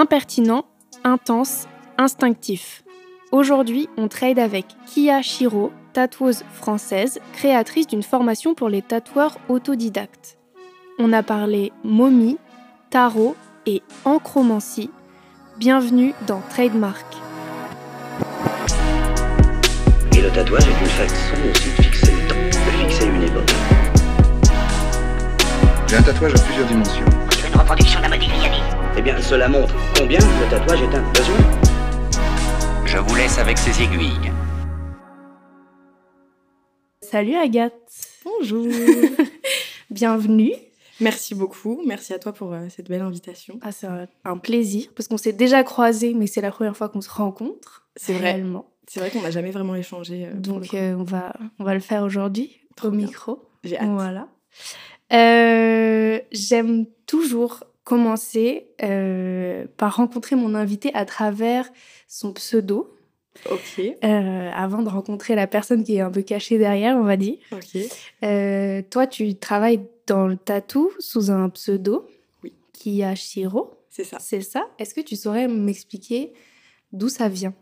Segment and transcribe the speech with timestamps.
[0.00, 0.64] Impertinent,
[1.04, 1.66] intense,
[1.98, 2.84] instinctif.
[3.32, 10.38] Aujourd'hui, on trade avec Kia Shiro, tatoueuse française, créatrice d'une formation pour les tatoueurs autodidactes.
[10.98, 12.38] On a parlé momie,
[12.88, 14.88] tarot et encromancie.
[15.58, 17.04] Bienvenue dans Trademark.
[20.16, 23.52] Et le tatouage est une façon aussi de fixer le temps, de fixer une époque.
[25.88, 27.04] J'ai un tatouage à plusieurs dimensions.
[27.32, 28.62] C'est une reproduction d'un Modigliani.
[28.96, 32.86] Eh bien, cela montre combien le tatouage est un besoin.
[32.86, 34.32] Je vous laisse avec ces aiguilles.
[37.02, 37.74] Salut Agathe.
[38.24, 38.66] Bonjour.
[39.90, 40.52] Bienvenue.
[41.00, 41.82] Merci beaucoup.
[41.86, 43.58] Merci à toi pour euh, cette belle invitation.
[43.62, 46.88] Ah, c'est un- un plaisir parce qu'on s'est déjà croisés, mais c'est la première fois
[46.88, 47.86] qu'on se rencontre.
[47.96, 48.32] C'est vrai.
[48.32, 48.70] réellement.
[48.88, 50.26] C'est vrai qu'on n'a jamais vraiment échangé.
[50.26, 53.06] euh, Donc euh, on va on va le faire aujourd'hui Trop au bien.
[53.06, 53.42] micro.
[53.64, 53.88] J'ai hâte.
[53.90, 54.28] Voilà.
[55.12, 61.68] Euh, J'aime toujours commencer euh, par rencontrer mon invité à travers
[62.08, 62.94] son pseudo,
[63.50, 63.80] Ok.
[64.04, 67.38] euh, avant de rencontrer la personne qui est un peu cachée derrière, on va dire.
[67.52, 67.80] Ok.
[68.24, 72.06] Euh, toi, tu travailles dans le tatou sous un pseudo,
[72.44, 72.52] Oui.
[72.72, 74.18] Kia Shiro, C'est ça.
[74.20, 76.32] c'est ça Est-ce que tu saurais m'expliquer
[76.92, 77.54] d'où ça vient?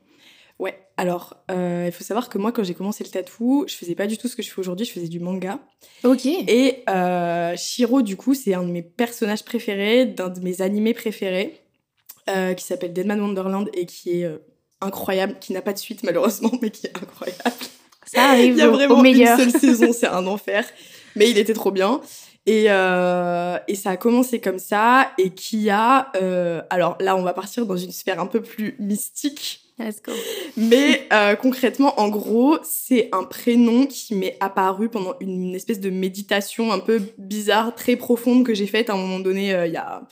[0.59, 0.77] Ouais.
[0.97, 4.07] Alors, euh, il faut savoir que moi, quand j'ai commencé le tatou, je faisais pas
[4.07, 4.85] du tout ce que je fais aujourd'hui.
[4.85, 5.61] Je faisais du manga.
[6.05, 6.27] Ok.
[6.27, 10.95] Et euh, Shiro, du coup, c'est un de mes personnages préférés, d'un de mes animés
[10.95, 11.61] préférés,
[12.29, 14.29] euh, qui s'appelle Deadman Wonderland et qui est
[14.81, 17.43] incroyable, qui n'a pas de suite malheureusement, mais qui est incroyable.
[18.07, 19.39] Ça arrive Il y a vraiment au meilleur.
[19.39, 20.65] une seule saison, c'est un enfer.
[21.15, 22.01] Mais il était trop bien.
[22.47, 25.13] Et, euh, et ça a commencé comme ça.
[25.19, 29.68] Et Kia, euh, alors là, on va partir dans une sphère un peu plus mystique.
[29.79, 30.13] Let's go.
[30.57, 35.91] Mais euh, concrètement, en gros, c'est un prénom qui m'est apparu pendant une espèce de
[35.91, 39.73] méditation un peu bizarre, très profonde que j'ai faite à un moment donné euh, il
[39.73, 40.03] y, a,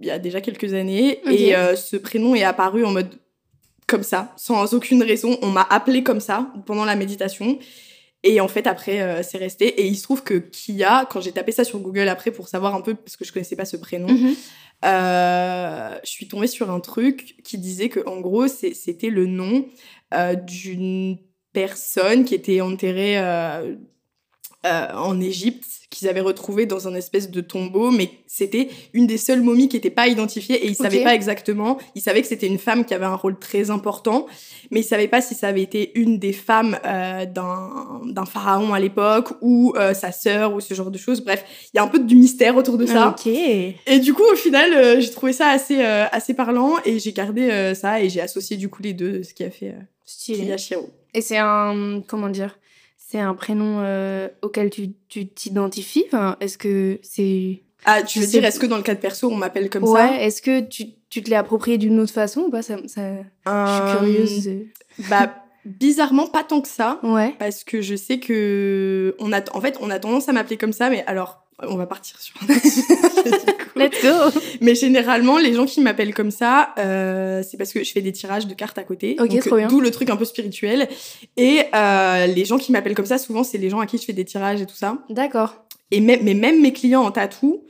[0.00, 1.20] il y a déjà quelques années.
[1.28, 3.08] Et euh, ce prénom est apparu en mode
[3.88, 5.38] comme ça, sans aucune raison.
[5.42, 7.58] On m'a appelé comme ça pendant la méditation.
[8.26, 9.66] Et en fait, après, euh, c'est resté.
[9.82, 12.74] Et il se trouve que Kia, quand j'ai tapé ça sur Google après pour savoir
[12.74, 14.34] un peu, parce que je connaissais pas ce prénom, Mhm.
[14.84, 19.66] euh, je suis tombée sur un truc qui disait que en gros c'était le nom
[20.14, 21.18] euh, d'une
[21.52, 23.16] personne qui était enterrée
[24.64, 29.16] euh, en Égypte qu'ils avaient retrouvée dans un espèce de tombeau mais c'était une des
[29.18, 31.04] seules momies qui n'était pas identifiée et ils savaient Ok.
[31.04, 34.26] pas exactement ils savaient que c'était une femme qui avait un rôle très important
[34.72, 38.74] mais ils savaient pas si ça avait été une des femmes euh, d'un d'un pharaon
[38.74, 41.84] à l'époque ou euh, sa sœur ou ce genre de choses bref il y a
[41.84, 43.14] un peu du mystère autour de ça
[43.86, 47.12] et du coup, au final, euh, j'ai trouvé ça assez, euh, assez parlant et j'ai
[47.12, 49.82] gardé euh, ça et j'ai associé du coup les deux, ce qui a fait euh,
[50.04, 50.54] Stylé.
[51.14, 52.02] Et c'est un.
[52.06, 52.58] Comment dire
[53.06, 54.92] C'est un prénom euh, auquel tu
[55.28, 56.04] t'identifies?
[56.08, 57.62] Enfin, Est-ce que c'est.
[57.84, 60.24] Ah, tu veux dire, est-ce que dans le cas de perso, on m'appelle comme ouais,
[60.24, 62.62] est-ce que tu, tu te l'es approprié d'une autre façon ou pas?
[62.62, 63.02] Ça, ça...
[63.44, 64.44] ça Je suis curieuse.
[64.46, 64.66] de-
[65.10, 65.34] Bah,
[65.66, 66.98] bizarrement, pas tant que ça.
[67.02, 67.34] Ouais.
[67.38, 69.14] Parce que je sais que.
[69.18, 71.43] On a, en fait, on a tendance à m'appeler comme ça, mais alors.
[71.62, 72.46] On va partir sur un.
[73.76, 77.90] Let's go Mais généralement, les gens qui m'appellent comme ça, euh, c'est parce que je
[77.92, 79.16] fais des tirages de cartes à côté.
[79.20, 79.68] Ok, trop bien.
[79.68, 80.88] D'où le truc un peu spirituel.
[81.36, 84.04] Et euh, les gens qui m'appellent comme ça, souvent, c'est les gens à qui je
[84.04, 84.98] fais des tirages et tout ça.
[85.10, 85.64] D'accord.
[85.90, 87.64] Et même, mais même mes clients en tatou,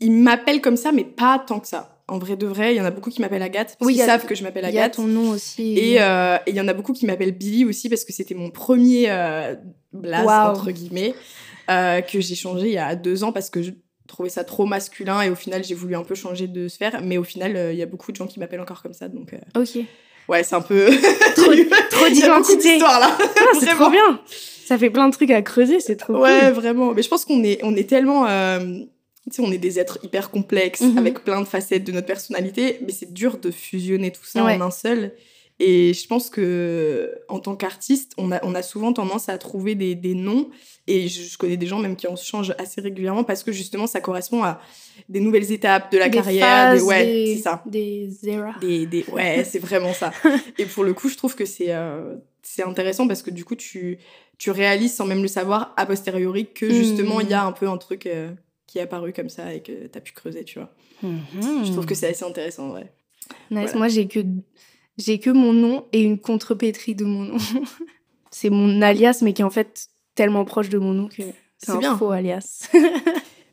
[0.00, 1.90] ils m'appellent comme ça, mais pas tant que ça.
[2.06, 4.02] En vrai de vrai, il y en a beaucoup qui m'appellent Agathe, parce Oui, qu'ils
[4.04, 4.96] savent que je m'appelle Il y a Agathe.
[4.96, 5.78] ton nom aussi.
[5.78, 8.34] Et euh, et il y en a beaucoup qui m'appellent Billy aussi, parce que c'était
[8.34, 9.08] mon premier
[9.92, 10.50] Waouh.
[10.50, 11.14] entre guillemets,
[11.70, 13.70] euh, que j'ai changé il y a deux ans parce que je
[14.06, 17.16] trouvais ça trop masculin et au final j'ai voulu un peu changer de sphère mais
[17.18, 19.32] au final euh, il y a beaucoup de gens qui m'appellent encore comme ça donc
[19.32, 19.82] euh, Ok.
[20.28, 20.90] ouais c'est un peu
[21.34, 21.52] Trop-
[21.90, 22.78] trop d'identité.
[22.78, 23.18] là Ah,
[23.58, 24.20] c'est trop bien
[24.66, 26.48] Ça fait plein de trucs à creuser, c'est trop Ouais, cool.
[26.52, 26.92] vraiment.
[26.94, 28.24] Mais je pense qu'on est, on est tellement.
[28.26, 28.86] tu
[29.30, 30.98] sais, on est des êtres hyper complexes, Mhm.
[30.98, 34.54] avec plein de facettes de notre personnalité, mais c'est dur de fusionner tout ça Ouais.
[34.56, 35.12] en un seul.
[35.60, 39.74] Et je pense que en tant qu'artiste, on a, on a souvent tendance à trouver
[39.76, 40.50] des, des noms.
[40.88, 43.86] Et je, je connais des gens même qui en changent assez régulièrement parce que justement,
[43.86, 44.60] ça correspond à
[45.08, 46.44] des nouvelles étapes de la Des carrière.
[46.70, 47.62] phases, des- ouais, des- c'est ça.
[47.66, 48.58] Des eras.
[48.60, 50.12] Des, ouais, c'est vraiment ça.
[50.58, 53.54] Et pour le coup, je trouve que c'est euh, c'est intéressant parce que du coup,
[53.54, 53.98] tu,
[54.38, 57.68] tu réalises sans même le savoir a posteriori que justement, il y a un peu
[57.68, 58.32] un truc euh,
[58.66, 60.70] qui est apparu comme ça et que tu as pu creuser, tu vois.
[61.02, 62.90] Je trouve que c'est assez intéressant, ouais.
[63.50, 63.60] Nice.
[63.62, 63.76] Voilà.
[63.78, 64.20] Moi, j'ai que,
[64.98, 67.36] j'ai que mon nom et une contrepétrie de mon nom.
[68.30, 71.22] c'est mon alias, mais qui est en fait tellement proche de mon nom que
[71.58, 71.96] c'est un bien.
[71.96, 72.68] faux alias.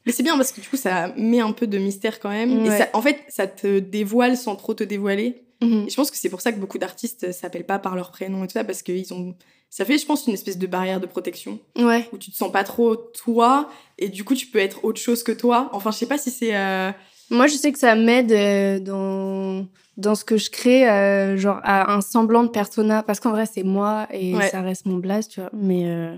[0.05, 2.65] Mais c'est bien parce que du coup, ça met un peu de mystère quand même.
[2.65, 2.77] Et Ouais.
[2.79, 5.43] ça, en fait, ça te dévoile sans trop te dévoiler.
[5.61, 5.83] Mhm.
[5.85, 8.43] Et je pense que c'est pour ça que beaucoup d'artistes s'appellent pas par leur prénom
[8.43, 9.35] et tout ça, parce qu'ils ont.
[9.69, 12.09] Ça fait, je pense, une espèce de barrière de protection Ouais.
[12.11, 15.21] où tu te sens pas trop toi et du coup, tu peux être autre chose
[15.21, 15.69] que toi.
[15.71, 16.55] Enfin, je sais pas si c'est.
[16.55, 16.91] euh,
[17.29, 19.67] Moi, je sais que ça m'aide euh, dans
[19.97, 23.45] dans ce que je crée, euh, genre à un semblant de persona, parce qu'en vrai,
[23.45, 24.49] c'est moi et Ouais.
[24.49, 25.49] ça reste mon blaze, tu vois.
[25.53, 26.15] Mais euh,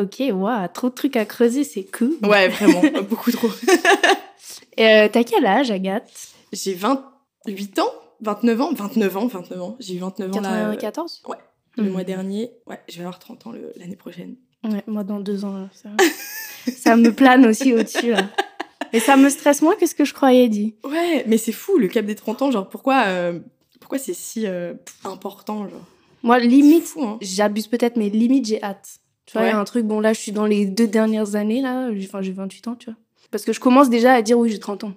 [0.00, 2.12] ok, waouh, trop de trucs à creuser, c'est cool.
[2.22, 3.50] Ouais, vraiment, beaucoup trop.
[4.76, 6.08] Et, euh, T'as quel âge, Agathe?
[6.52, 7.90] J'ai 28 ans
[8.20, 9.76] 29 ans 29 ans, 29 ans.
[9.80, 11.22] J'ai eu 29 ans là, euh, 94
[11.76, 11.90] le Mhm.
[11.90, 12.50] mois dernier.
[12.66, 14.36] Ouais, je vais avoir 30 ans l'année prochaine.
[14.64, 15.88] Ouais, moi dans deux ans, là, ça,
[16.76, 18.28] ça me plane aussi au-dessus, là.
[18.92, 20.74] Et ça me stresse moins que ce que je croyais dit.
[20.84, 23.38] Ouais, mais c'est fou, le cap des 30 ans, genre pourquoi, euh,
[23.80, 24.74] pourquoi c'est si euh,
[25.04, 25.84] important, genre?
[26.22, 27.18] Moi, limite, hein.
[27.20, 28.98] j'abuse peut-être, mais limite, j'ai hâte.
[29.26, 31.34] Tu vois, il y a un truc, bon, là, je suis dans les deux dernières
[31.36, 31.94] années, là.
[31.94, 32.96] j'ai- Enfin, j'ai 28 ans, tu vois.
[33.30, 34.94] Parce que je commence déjà à dire, oui, j'ai 30 ans.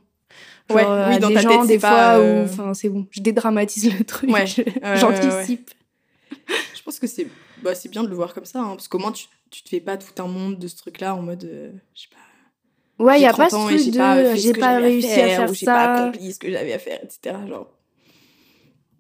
[0.69, 2.45] Genre, Ouais, euh, oui, à dans des ta gens, tête, des pas, fois, euh, où,
[2.45, 3.05] enfin, c'est bon.
[3.11, 4.29] Je dédramatise le truc.
[4.31, 4.45] Ouais,
[4.95, 5.69] J'anticipe.
[6.75, 7.27] Je pense que c'est
[7.61, 9.69] bah, c'est bien de le voir comme ça, hein, parce qu'au moins tu, tu te
[9.69, 11.47] fais pas tout un monde de ce truc-là en mode,
[11.93, 12.17] je sais pas,
[13.01, 15.15] Ouais, il y a pas 30 ce truc de pas ce j'ai pas réussi à
[15.27, 16.03] faire ou j'ai pas ça.
[16.05, 17.35] accompli ce que j'avais à faire, etc.
[17.47, 17.67] Genre,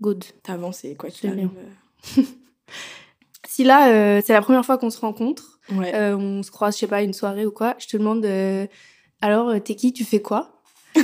[0.01, 0.23] Good.
[0.43, 1.49] t'avances et quoi qu'il arrive.
[3.47, 5.93] Si là, euh, c'est la première fois qu'on se rencontre, euh, Ouais.
[5.93, 8.65] euh, on se croise, je sais pas, une soirée ou quoi, je te demande, euh,
[9.19, 10.61] alors, euh, t'es qui, tu fais quoi?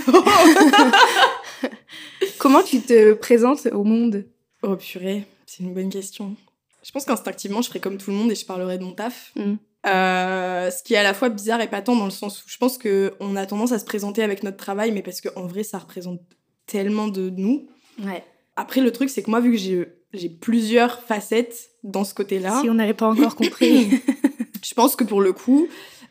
[2.38, 4.26] Comment tu te présentes au monde?
[4.64, 6.36] Oh purée, c'est une bonne question.
[6.84, 9.32] Je pense qu'instinctivement, je ferais comme tout le monde et je parlerais de mon taf.
[9.36, 9.56] Mm.
[9.88, 12.58] Euh, ce qui est à la fois bizarre et patent dans le sens où je
[12.58, 15.78] pense qu'on a tendance à se présenter avec notre travail, mais parce qu'en vrai, ça
[15.78, 16.20] représente
[16.66, 17.68] tellement de nous.
[18.04, 18.24] Ouais.
[18.56, 22.60] Après, le truc, c'est que moi, vu que j'ai j'ai plusieurs facettes dans ce côté-là,
[22.62, 23.90] Si on n'avait pas encore compris.
[24.66, 25.68] je pense que pour le coup,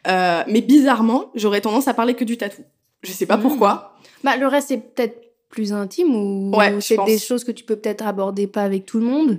[0.06, 2.62] euh, mais bizarrement, j'aurais tendance à parler que du tatou.
[3.02, 3.42] Je sais pas Mm.
[3.42, 3.96] pourquoi.
[4.22, 5.18] bah, le reste, c'est peut-être
[5.48, 8.98] plus intime ou Ouais, c'est des choses que tu peux peut-être aborder pas avec tout
[9.00, 9.38] le monde.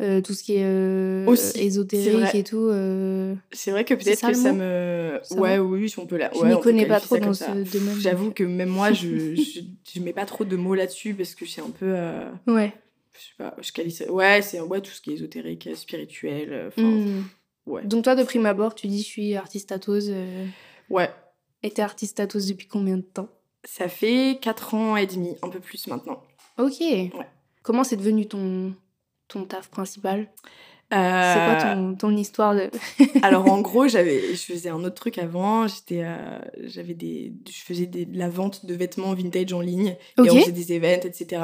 [0.00, 2.56] Euh, tout ce qui est euh, Aussi, ésotérique et tout.
[2.70, 5.18] euh, C'est vrai que peut-être que ça me.
[5.22, 6.30] Ça ouais, oui, on peut la.
[6.32, 7.52] Je ouais, m'y on peut connais pas trop dans ce ça.
[7.54, 7.98] domaine.
[8.00, 9.60] J'avoue que même moi, je, je,
[9.92, 11.92] je mets pas trop de mots là-dessus parce que c'est un peu.
[11.94, 12.72] euh, Ouais.
[13.12, 16.48] je sais pas, je qualifie Ouais, c'est ouais, tout ce qui est ésotérique, spirituel.
[16.50, 17.24] euh, Enfin, Mm.
[17.66, 17.84] ouais.
[17.84, 20.10] Donc, toi, de prime abord, tu dis je suis artiste tatoueuse.
[20.14, 20.46] euh,
[20.88, 21.10] Ouais.
[21.62, 23.28] Et t'es artiste tatoueuse depuis combien de temps?
[23.64, 26.22] Ça fait 4 ans et demi, un peu plus maintenant.
[26.56, 26.82] Ok.
[27.62, 28.74] Comment c'est devenu ton,
[29.30, 30.28] ton taf principal?
[30.92, 32.68] C'est Euh, quoi ton, ton histoire de...
[33.22, 35.68] Alors en gros, j'avais, je faisais un autre truc avant.
[35.68, 39.96] J'étais, euh, j'avais des, je faisais des- de la vente de vêtements vintage en ligne
[40.18, 40.26] Ok.
[40.26, 41.42] et on faisait des events, etc.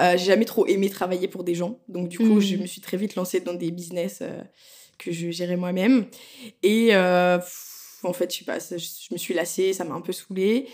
[0.00, 2.80] Euh, j'ai jamais trop aimé travailler pour des gens, donc du coup, je me suis
[2.80, 4.42] très vite lancée dans des business euh,
[4.98, 6.06] que je gérais moi-même.
[6.64, 9.84] Et euh, pff, en fait, je sais pas, ça- je, je me suis lassée, ça
[9.84, 10.66] m'a un peu saoulée.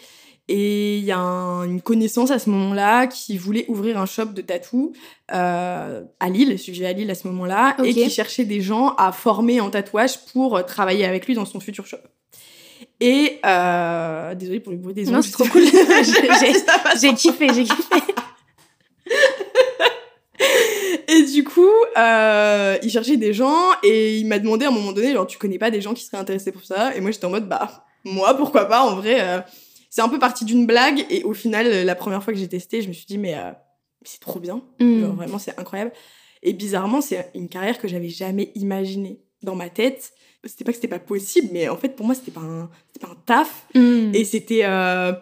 [0.53, 4.27] Et il y a un- une connaissance à ce moment-là qui voulait ouvrir un shop
[4.27, 4.93] de tatou
[5.33, 8.89] euh, à Lille, je vivais à Lille à ce moment-là, et qui cherchait des gens
[8.99, 11.99] à former en tatouage pour euh, travailler avec lui dans son futur shop.
[12.99, 15.23] Et euh, désolée pour le bruit des Non, ongles.
[15.23, 15.63] c'est trop cool.
[17.01, 18.03] J'ai- kiffé, j'ai kiffé.
[21.09, 21.69] Et du coup,
[21.99, 25.39] euh, il cherchait des gens et il m'a demandé à un moment donné, genre, tu
[25.39, 26.95] connais pas des gens qui seraient intéressés pour ça?
[26.97, 29.19] Et moi, j'étais en mode, bah, moi, pourquoi pas, en vrai.
[29.21, 29.41] euh,
[29.91, 32.49] c'est un peu parti d'une blague et au final, euh, la première fois que j'ai
[32.49, 33.51] testé, je me suis dit, mais, euh,
[34.03, 34.63] c'est trop bien.
[34.81, 35.01] Mm.
[35.01, 35.93] Genre, vraiment, c'est incroyable.
[36.43, 40.13] Et bizarrement, c'est une carrière que j'avais jamais imaginée dans ma tête.
[40.45, 43.05] C'était pas que c'était pas possible, mais en fait, pour moi, c'était pas un, c'était
[43.07, 43.67] pas un taf.
[43.75, 44.15] Mm.
[44.15, 45.13] Et c'était euh,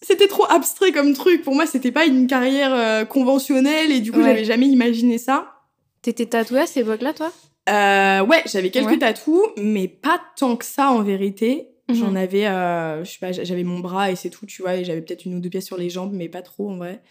[0.00, 1.42] c'était trop abstrait comme truc.
[1.42, 4.26] Pour moi, c'était pas une carrière euh, conventionnelle et du coup, Ouais.
[4.26, 5.50] j'avais jamais imaginé ça.
[6.02, 7.32] T'étais tatouée à cette époque-là, toi?
[7.70, 8.98] Euh, ouais, j'avais quelques Ouais.
[8.98, 11.68] tatous, mais pas tant que ça en vérité.
[11.88, 11.94] Mhm.
[11.96, 14.84] J'en avais, euh, je sais pas, j'avais mon bras et c'est tout, tu vois, et
[14.84, 17.02] j'avais peut-être une ou deux pièces sur les jambes, mais pas trop en vrai.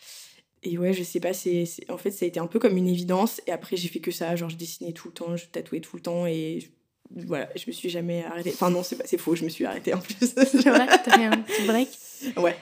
[0.63, 2.77] Et ouais, je sais pas, c'est, c'est- en fait, ça a été un peu comme
[2.77, 3.41] une évidence.
[3.47, 5.95] Et après, j'ai fait que ça, genre, je dessinais tout le temps, je tatouais tout
[5.97, 8.51] le temps et je- voilà, je me suis jamais arrêtée.
[8.53, 10.15] Enfin, non, c'est, pas, c'est faux, je me suis arrêtée en plus.
[10.35, 11.89] C'est vrai T'as un petit break
[12.37, 12.55] ouais.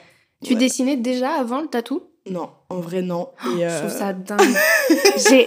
[0.44, 0.58] Tu Ouais.
[0.58, 2.02] dessinais déjà avant le tatou?
[2.28, 3.30] Non, en vrai, non.
[3.46, 4.54] Et, Je euh, trouve ça dingue.
[5.28, 5.46] J'ai...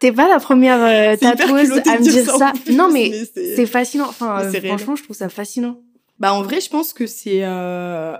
[0.00, 2.52] T'es pas la première euh, tatoueuse à me dire ça.
[2.64, 4.06] plus, Non, mais c'est- c'est fascinant.
[4.08, 5.80] Enfin, euh, franchement, je trouve ça fascinant.
[6.18, 8.14] Bah en vrai, je pense que c'est euh,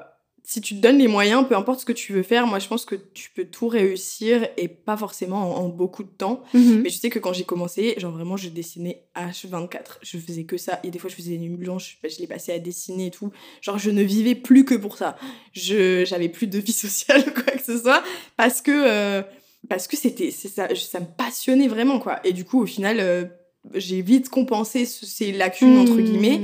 [0.45, 2.67] si tu te donnes les moyens, peu importe ce que tu veux faire, moi je
[2.67, 6.43] pense que tu peux tout réussir et pas forcément en, en beaucoup de temps.
[6.55, 6.81] Mhm.
[6.83, 10.57] Mais je sais que quand j'ai commencé, genre vraiment je dessinais H24, je faisais que
[10.57, 10.81] ça.
[10.83, 13.31] Et des fois je faisais des nuits blanches, je les passais à dessiner et tout.
[13.61, 15.17] Genre je ne vivais plus que pour ça.
[15.53, 18.03] Je j'avais plus de vie sociale ou quoi que ce soit
[18.37, 19.23] parce que euh,
[19.69, 22.19] parce que c'était ça ça me passionnait vraiment quoi.
[22.25, 23.25] Et du coup au final euh,
[23.75, 26.05] j'ai vite compensé ce- ces lacunes entre Mhm.
[26.05, 26.41] guillemets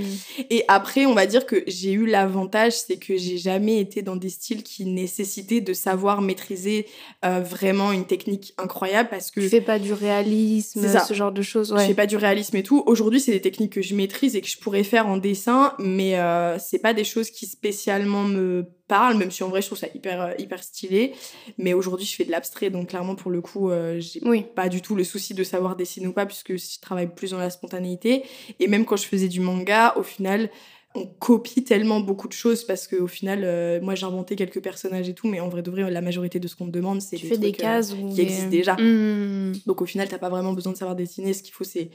[0.50, 4.16] et après, on va dire que j'ai eu l'avantage, c'est que j'ai jamais été dans
[4.16, 6.84] des styles qui nécessitaient de savoir maîtriser
[7.24, 11.00] euh, vraiment une technique incroyable parce que Tu fais pas du réalisme, ça.
[11.06, 11.70] ce genre de choses.
[11.70, 11.86] je Ouais.
[11.86, 12.82] fais pas du réalisme et tout.
[12.86, 16.18] Aujourd'hui, c'est des techniques que je maîtrise et que je pourrais faire en dessin, mais
[16.18, 19.78] euh, c'est pas des choses qui spécialement me parle, même si en vrai je trouve
[19.78, 21.14] ça hyper, euh, hyper stylé.
[21.58, 24.44] Mais aujourd'hui, je fais de l'abstrait, donc clairement, pour le coup, euh, j'ai Oui.
[24.54, 27.38] pas du tout le souci de savoir dessiner ou pas, puisque je travaille plus dans
[27.38, 28.24] la spontanéité.
[28.60, 30.50] Et même quand je faisais du manga, au final,
[30.96, 35.08] on copie tellement beaucoup de choses parce qu'au final, euh, moi j'ai inventé quelques personnages
[35.08, 37.16] et tout, mais en vrai de vrai, la majorité de ce qu'on te demande, c'est
[37.16, 38.74] Tu fais des euh, cases ou qui des- existent déjà.
[38.74, 39.52] Hmm.
[39.66, 41.32] donc au final, t'as pas vraiment besoin de savoir dessiner.
[41.32, 41.90] Ce qu'il faut, c'est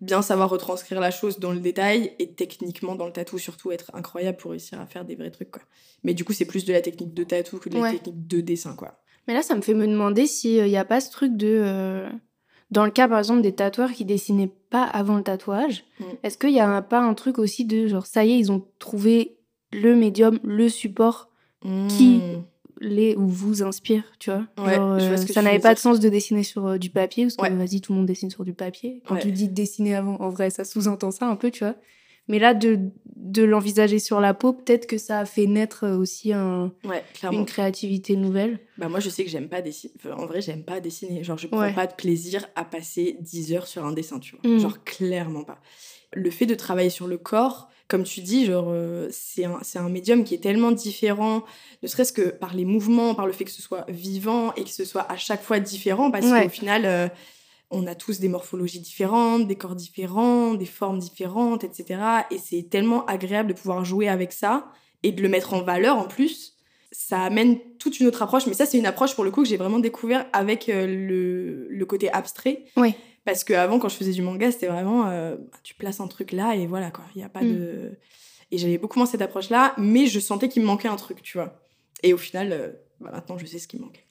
[0.00, 3.90] bien savoir retranscrire la chose dans le détail et techniquement dans le tatou, surtout être
[3.94, 5.50] incroyable pour réussir à faire des vrais trucs.
[5.50, 5.62] Quoi.
[6.04, 7.92] Mais du coup, c'est plus de la technique de tatou que de la Ouais.
[7.92, 8.74] technique de dessin.
[8.74, 9.00] quoi.
[9.28, 12.06] Mais là, ça me fait me demander s'il n'y a pas ce truc de.
[12.70, 16.04] Dans le cas, par exemple, des tatoueurs qui dessinaient pas avant le tatouage, Mm.
[16.22, 18.64] est-ce qu'il n'y a pas un truc aussi de genre, ça y est, ils ont
[18.78, 19.36] trouvé
[19.72, 21.28] le médium, le support
[21.88, 22.42] Qui- Mmh.
[22.80, 24.46] les ou vous inspire, tu vois?
[24.58, 26.66] Ouais, Genre, je vois euh, ce que ça n'avait pas de sens de dessiner sur
[26.66, 27.50] euh, du papier, parce que Ouais.
[27.50, 29.02] vas-y, tout le monde dessine sur du papier.
[29.06, 29.20] Quand Ouais.
[29.20, 31.74] tu dis dessiner avant, en vrai, ça sous-entend ça un peu, tu vois?
[32.30, 32.78] Mais là, de,
[33.16, 37.02] de l'envisager sur la peau, peut-être que ça a fait naître euh, aussi un- Ouais,
[37.30, 38.60] une créativité nouvelle.
[38.78, 39.92] Bah moi, je sais que j'aime pas dessiner.
[39.98, 41.22] Enfin, en vrai, j'aime pas dessiner.
[41.24, 41.74] Genre, je prends Ouais.
[41.74, 44.48] pas de plaisir à passer 10 heures sur un dessin, tu vois.
[44.50, 44.60] Mm.
[44.60, 45.58] Genre, clairement pas.
[46.12, 49.88] Le fait de travailler sur le corps, comme tu dis, genre, euh, c'est un, un
[49.88, 51.42] médium qui est tellement différent,
[51.82, 54.70] ne serait-ce que par les mouvements, par le fait que ce soit vivant et que
[54.70, 56.44] ce soit à chaque fois différent, parce Ouais.
[56.44, 57.08] qu'au final, euh,
[57.70, 62.00] on a tous des morphologies différentes, des corps différents, des formes différentes, etc.
[62.30, 64.70] Et c'est tellement agréable de pouvoir jouer avec ça
[65.02, 66.56] et de le mettre en valeur en plus.
[66.92, 69.48] Ça amène toute une autre approche, mais ça, c'est une approche pour le coup que
[69.48, 72.64] j'ai vraiment découvert avec euh, le, le côté abstrait.
[72.76, 72.96] Ouais.
[73.24, 76.56] Parce qu'avant, quand je faisais du manga, c'était vraiment euh, tu places un truc là
[76.56, 77.04] et voilà quoi.
[77.14, 77.52] Il n'y a pas Mm.
[77.54, 77.98] de.
[78.50, 81.38] Et j'avais beaucoup moins cette approche-là, mais je sentais qu'il me manquait un truc, tu
[81.38, 81.60] vois.
[82.02, 84.04] Et au final, euh, bah, maintenant, je sais ce qui me manque.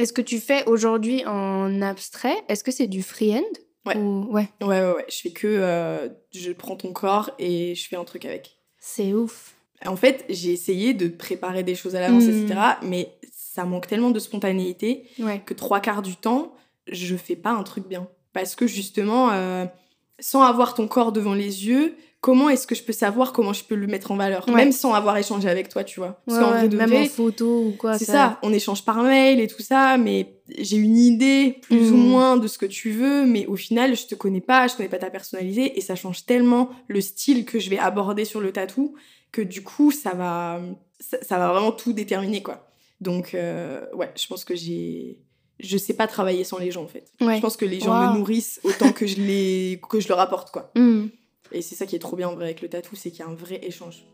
[0.00, 2.36] Est-ce que tu fais aujourd'hui en abstrait?
[2.48, 3.42] Est-ce que c'est du freehand
[3.86, 3.96] Ouais.
[3.96, 4.26] Ou...
[4.30, 5.06] Ouais, Ouais, ouais, ouais.
[5.08, 5.46] Je fais que.
[5.46, 8.56] euh, je prends ton corps et je fais un truc avec.
[8.78, 9.54] c'est ouf.
[9.86, 12.60] En fait, j'ai essayé de préparer des choses à l'avance, etc.
[12.82, 15.42] Mais ça manque tellement de spontanéité Ouais.
[15.44, 16.52] que trois quarts du temps,
[16.86, 18.06] je fais pas un truc bien.
[18.34, 19.64] Parce que justement, euh,
[20.18, 23.64] sans avoir ton corps devant les yeux, comment est-ce que je peux savoir comment je
[23.64, 24.54] peux le mettre en valeur Ouais.
[24.54, 26.20] Même sans avoir échangé avec toi, tu vois.
[26.26, 27.96] Parce Ouais, qu'en ouais, vrai de même vrai, en photo ou quoi.
[27.98, 31.96] c'est ça, on échange par mail et tout ça, mais j'ai une idée plus ou
[31.96, 32.08] Mhm.
[32.08, 34.88] moins de ce que tu veux, mais au final, je te connais pas, je connais
[34.88, 38.52] pas ta personnalité, et ça change tellement le style que je vais aborder sur le
[38.52, 38.94] tatou,
[39.32, 40.60] que du coup, ça va,
[40.98, 42.66] ça, ça va vraiment tout déterminer, quoi.
[43.00, 45.20] Donc, euh, ouais, je pense que j'ai...
[45.62, 47.12] Je sais pas travailler sans les gens, en fait.
[47.20, 47.36] Ouais.
[47.36, 48.12] Je pense que les gens Wow.
[48.14, 49.78] me nourrissent autant que je, les...
[49.90, 50.70] que je leur apporte, quoi.
[50.76, 51.06] Hmm.
[51.52, 53.22] Et c'est ça qui est trop bien, en vrai, avec le tatou, c'est qu'il y
[53.22, 54.04] a un vrai échange.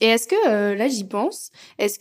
[0.00, 1.98] Et est-ce que, euh, là j'y pense, est-ce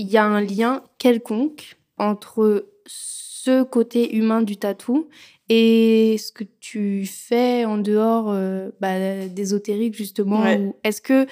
[0.00, 5.08] qu'il y a un lien quelconque entre ce côté humain du tatou
[5.50, 10.56] et ce que tu fais en dehors euh, bah, d'ésotérique justement Ouais.
[10.58, 11.26] ou Est-ce que...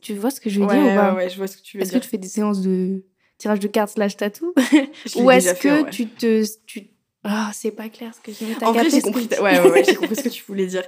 [0.00, 1.56] tu vois ce que je veux ouais, dire ou pas ouais, ouais, je vois ce
[1.56, 3.04] que tu veux Est-ce que tu fais des séances de
[3.38, 4.52] tirage de cartes slash tatou
[5.16, 6.44] Ou est-ce que fait, tu te...
[6.66, 6.88] Tu...
[7.22, 9.70] Ah, c'est pas clair ce que je veux En vrai, j'ai compris, ta- ouais, ouais,
[9.70, 10.82] ouais, j'ai compris ce que tu voulais dire.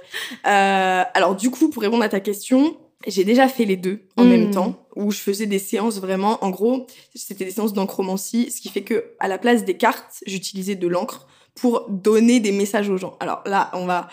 [0.47, 2.77] Euh, alors, du coup, pour répondre à ta question,
[3.07, 6.49] j'ai déjà fait les deux en même temps, où je faisais des séances vraiment, en
[6.49, 10.75] gros, c'était des séances d'encromancie, ce qui fait que à la place des cartes, j'utilisais
[10.75, 13.17] de l'encre pour donner des messages aux gens.
[13.19, 14.07] Alors là, on va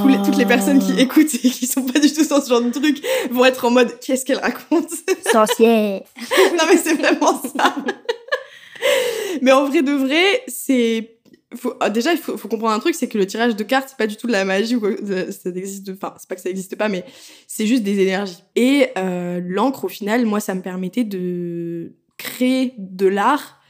[0.00, 2.48] tous les- toutes les personnes qui écoutent et qui sont pas du tout dans ce
[2.50, 4.90] genre de truc vont être en mode qu'est-ce qu'elle raconte?
[5.30, 6.02] Sorcière
[6.58, 7.74] non mais c'est vraiment ça.
[9.42, 11.16] mais en vrai de vrai, c'est
[11.56, 13.88] faut- ah, déjà il faut, faut comprendre un truc, c'est que le tirage de cartes
[13.90, 15.90] c'est pas du tout de la magie ou quoi, ça, ça existe.
[15.90, 17.04] Enfin, c'est pas que ça existe pas, mais
[17.46, 18.42] c'est juste des énergies.
[18.56, 23.60] Et euh, l'encre au final, moi ça me permettait de créer de l'art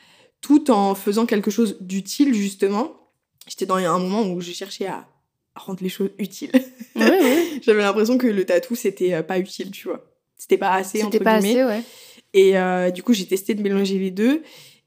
[0.40, 2.92] tout en faisant quelque chose d'utile justement.
[3.48, 5.08] J'étais dans un moment où je cherchais à
[5.54, 6.50] rendre les choses utiles.
[6.96, 7.44] Ouais, ouais.
[7.62, 10.04] J'avais l'impression que le tatou c'était euh, pas utile, tu vois.
[10.38, 11.60] C'était pas assez entre C'était pas guillemets.
[11.60, 11.82] assez, ouais.
[12.34, 14.42] Et euh, du coup, j'ai testé de mélanger les deux.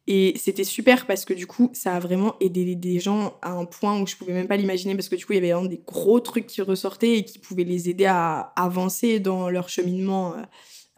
[0.08, 3.66] Et c'était super parce que du coup, ça a vraiment aidé des gens à un
[3.66, 5.68] point où je pouvais même pas l'imaginer parce que du coup, il y avait vraiment
[5.68, 10.36] des gros trucs qui ressortaient et qui pouvaient les aider à avancer dans leur cheminement
[10.36, 10.42] euh,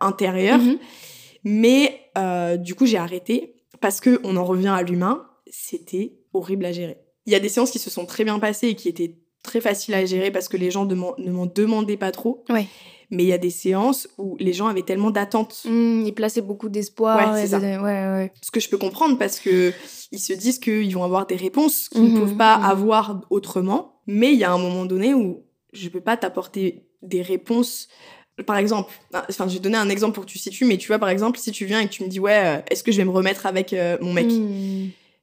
[0.02, 0.60] intérieur.
[0.60, 0.78] Mhm.
[1.46, 5.26] Mais euh, du coup, j'ai arrêté parce que on en revient à l'humain.
[5.50, 6.98] C'était horrible à gérer.
[7.26, 9.62] Il y a des séances qui se sont très bien passées et qui étaient très
[9.62, 12.44] faciles à gérer parce que les gens ne m'en demandaient pas trop.
[12.50, 12.68] Ouais.
[13.10, 15.62] Mais il y a des séances où les gens avaient tellement d'attentes.
[15.66, 17.34] Hmm, ils plaçaient beaucoup d'espoir.
[17.34, 17.60] Ouais, c'est et ça.
[17.60, 18.32] de- ouais, ouais.
[18.42, 19.74] Ce que je peux comprendre parce que
[20.12, 22.64] ils se disent qu'ils vont avoir des réponses qu'ils ne Mhm, peuvent pas mhm.
[22.66, 24.02] avoir autrement.
[24.08, 27.88] Mais il y a un moment donné où je peux pas t'apporter des réponses.
[28.46, 31.00] Par exemple, enfin, je vais donner un exemple pour que tu situes, mais tu vois,
[31.00, 32.98] par exemple, si tu viens et que tu me dis, ouais, euh, est-ce que je
[32.98, 34.30] vais me remettre avec euh, mon mec?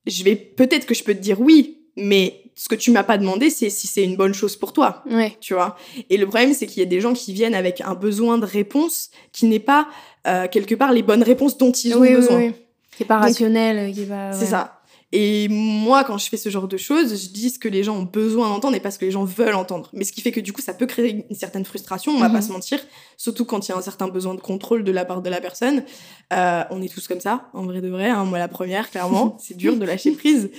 [0.07, 3.19] Je vais peut-être que je peux te dire oui, mais ce que tu m'as pas
[3.19, 5.37] demandé, c'est si c'est une bonne chose pour toi Ouais.
[5.41, 5.77] tu vois.
[6.11, 8.47] Et le problème, c'est qu'il y a des gens qui viennent avec un besoin de
[8.47, 9.89] réponse qui n'est pas
[10.27, 12.37] euh, quelque part les bonnes réponses dont ils ont oui, oui, besoin.
[12.39, 12.53] oui.
[12.97, 14.33] Qui est pas Donc, rationnel, qui est pas.
[14.33, 14.81] C'est ça.
[15.17, 17.97] Et moi, quand je fais ce genre de choses, je dis ce que les gens
[17.97, 19.89] ont besoin d'entendre et pas ce que les gens veulent entendre.
[19.93, 22.29] Mais ce qui fait que du coup, ça peut créer une certaine frustration, on va
[22.29, 22.35] Mhm.
[22.35, 22.81] pas se mentir.
[23.17, 25.41] Surtout quand il y a un certain besoin de contrôle de la part de la
[25.41, 25.85] personne.
[26.33, 28.09] Euh, on est tous comme ça, en vrai de vrai.
[28.09, 28.25] hein.
[28.25, 29.37] Moi, la première, clairement.
[29.43, 30.51] c'est dur de lâcher prise.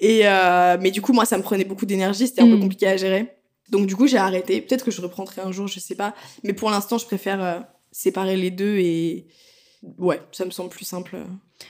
[0.00, 2.26] Et euh, mais du coup, moi, ça me prenait beaucoup d'énergie.
[2.26, 2.60] C'était un peu Mhm.
[2.62, 3.36] compliqué à gérer.
[3.68, 4.60] Donc du coup, j'ai arrêté.
[4.62, 6.14] Peut-être que je reprendrai un jour, je sais pas.
[6.42, 7.60] Mais pour l'instant, je préfère euh,
[7.92, 9.26] séparer les deux et
[9.98, 11.16] ouais, ça me semble plus simple.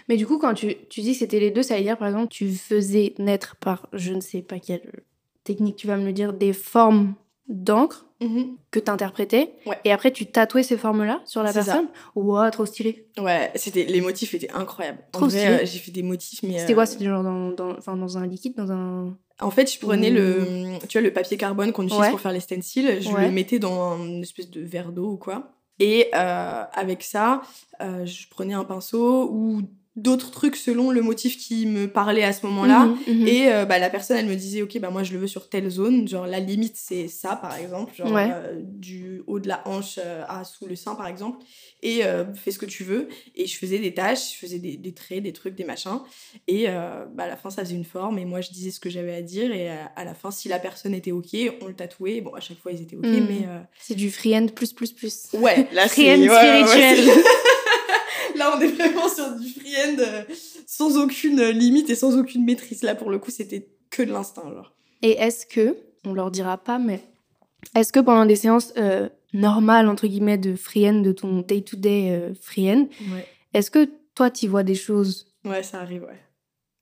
[0.08, 2.08] Mais du coup, quand tu, tu dis que c'était les deux, ça veut dire, par
[2.08, 5.02] exemple, tu faisais naître par je ne sais pas quelle
[5.44, 7.14] technique, tu vas me le dire, des formes
[7.50, 8.06] d'encre
[8.70, 9.52] que tu interprétais.
[9.66, 9.78] Ouais.
[9.84, 11.88] Et après, tu tatouais ces formes-là sur la personne.
[12.14, 13.06] Ouah, trop stylé.
[13.18, 14.98] Ouais, c'était les motifs étaient incroyables.
[15.12, 15.54] Trop en vrai, stylé.
[15.54, 18.26] euh, j'ai fait des motifs mais C'était euh, quoi C'était genre dans, dans, dans un
[18.26, 19.16] liquide, dans un.
[19.40, 22.10] En fait, je prenais le tu vois le papier carbone qu'on utilise Ouais.
[22.10, 23.24] pour faire les stencils, je Ouais.
[23.26, 25.52] le mettais dans une espèce de verre d'eau ou quoi.
[25.78, 27.40] Et euh, avec ça,
[27.80, 29.62] euh, je prenais un pinceau ou
[29.96, 32.86] d'autres trucs selon le motif qui me parlait à ce moment-là.
[32.86, 33.26] Mhm, mhm.
[33.28, 35.48] Et euh, bah, la personne, elle me disait, ok, bah, moi je le veux sur
[35.48, 36.06] telle zone.
[36.06, 37.94] Genre la limite, c'est ça, par exemple.
[37.94, 38.28] Genre Ouais.
[38.32, 41.38] euh, du haut de la hanche euh, à sous le sein, par exemple.
[41.82, 42.02] Et
[42.34, 43.08] fais ce que tu veux.
[43.34, 46.00] Et je faisais des tâches, je faisais des, des traits, des trucs, des machins.
[46.46, 48.18] Et bah, à la fin, ça faisait une forme.
[48.18, 49.50] Et moi, je disais ce que j'avais à dire.
[49.52, 51.28] Et à la fin, si la personne était ok,
[51.62, 52.20] on le tatouait.
[52.20, 53.06] Bon, à chaque fois, ils étaient ok.
[53.06, 53.26] Mhm.
[53.28, 53.46] Mais
[53.78, 55.28] C'est du freehand plus, plus, plus.
[55.34, 57.22] ouais, là, ouais, ouais, ouais, spirituel.
[58.40, 60.22] Là, on est vraiment sur du freehand euh,
[60.66, 62.82] sans aucune limite et sans aucune maîtrise.
[62.82, 64.50] Là, pour le coup, c'était que de l'instinct.
[64.50, 64.72] Genre.
[65.02, 67.02] Et est-ce que, on leur dira pas, mais
[67.76, 72.32] est-ce que pendant des séances euh, normales, entre guillemets, de freehand, de ton day-to-day euh,
[72.58, 73.26] Ouais.
[73.52, 76.18] est-ce que toi, tu vois des choses Ouais, ça arrive, ouais.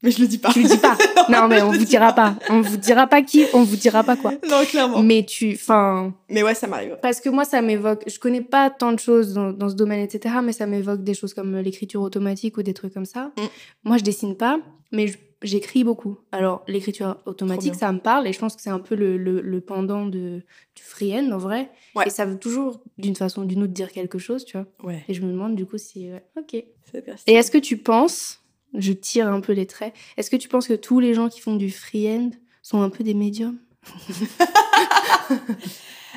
[0.02, 0.50] Mais je le dis pas.
[0.52, 0.96] Tu le dis pas.
[1.28, 2.36] Non, mais on vous dira pas.
[2.48, 4.32] On vous dira pas qui, on vous dira pas quoi.
[4.48, 5.02] Non, clairement.
[5.02, 6.96] Mais, Mais tu, enfin, ouais, ça m'arrive.
[7.02, 8.02] parce que moi, ça m'évoque.
[8.06, 10.36] Je connais pas tant de choses dans, dans ce domaine, etc.
[10.42, 13.32] Mais ça m'évoque des choses comme l'écriture automatique ou des trucs comme ça.
[13.36, 13.42] Mm.
[13.84, 14.58] Moi, je dessine pas,
[14.90, 15.06] mais
[15.42, 16.16] j'écris beaucoup.
[16.32, 19.40] Alors, l'écriture automatique, ça me parle et je pense que c'est un peu le, le,
[19.42, 20.42] le pendant de,
[20.74, 21.70] du freehand en vrai.
[21.94, 22.04] Ouais.
[22.06, 24.66] Et ça veut toujours, d'une façon ou d'une autre, dire quelque chose, tu vois.
[24.82, 25.04] Ouais.
[25.08, 26.10] Et je me demande du coup si.
[26.10, 26.64] ouais, ok.
[26.90, 28.40] c'est bien Et est-ce que tu penses,
[28.74, 31.40] je tire un peu les traits, est-ce que tu penses que tous les gens qui
[31.40, 32.30] font du freehand
[32.62, 33.58] sont un peu des médiums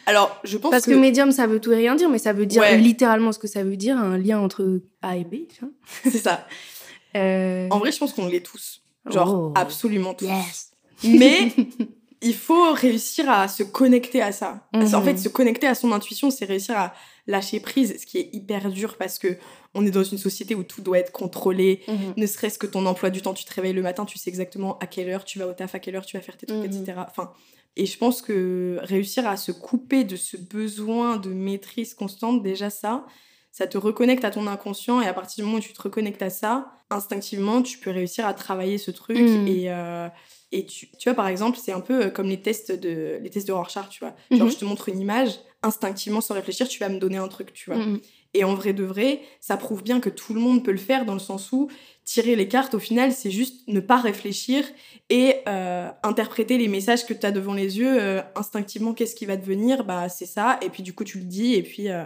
[0.07, 0.91] Alors, je pense Parce que...
[0.91, 0.95] que.
[0.95, 2.77] médium, ça veut tout et rien dire, mais ça veut dire Ouais.
[2.77, 5.35] littéralement ce que ça veut dire, un lien entre A et B.
[6.03, 6.47] c'est ça.
[7.13, 8.83] Euh, En vrai, je pense qu'on l'est tous.
[9.09, 9.51] Genre, Oh.
[9.53, 10.27] absolument tous.
[10.27, 10.71] Yes.
[11.03, 11.51] Mais
[12.21, 14.67] il faut réussir à se connecter à ça.
[14.71, 15.05] Parce qu'en Mhm.
[15.05, 16.93] fait, se connecter à son intuition, c'est réussir à
[17.27, 19.37] lâcher prise, ce qui est hyper dur parce que
[19.73, 21.81] on est dans une société où tout doit être contrôlé.
[21.87, 22.13] Mhm.
[22.17, 24.77] Ne serait-ce que ton emploi du temps, tu te réveilles le matin, tu sais exactement
[24.79, 26.59] à quelle heure tu vas au taf, à quelle heure tu vas faire tes trucs,
[26.59, 26.65] Mhm.
[26.83, 27.05] etc.
[27.09, 27.31] Enfin,
[27.77, 32.69] et je pense que réussir à se couper de ce besoin de maîtrise constante, déjà
[32.69, 33.05] ça,
[33.51, 36.21] ça te reconnecte à ton inconscient et à partir du moment où tu te reconnectes
[36.21, 40.07] à ça, instinctivement, tu peux réussir à travailler ce truc et euh,
[40.51, 43.29] et tu, tu vois par exemple, c'est un peu euh, comme les tests de les
[43.29, 44.15] tests de Rorschach, tu vois.
[44.31, 44.51] Genre Mhm.
[44.51, 47.69] je te montre une image, instinctivement sans réfléchir, tu vas me donner un truc, tu
[47.69, 47.79] vois.
[47.79, 47.99] Mhm.
[48.33, 51.03] Et en vrai de vrai, ça prouve bien que tout le monde peut le faire
[51.05, 51.69] dans le sens où
[52.05, 54.63] tirer les cartes, au final, c'est juste ne pas réfléchir
[55.09, 58.93] et euh, interpréter les messages que tu as devant les yeux euh, instinctivement.
[58.93, 60.57] Qu'est-ce qui va devenir Bah, c'est ça.
[60.61, 61.55] Et puis, du coup, tu le dis.
[61.55, 62.03] Et puis, euh,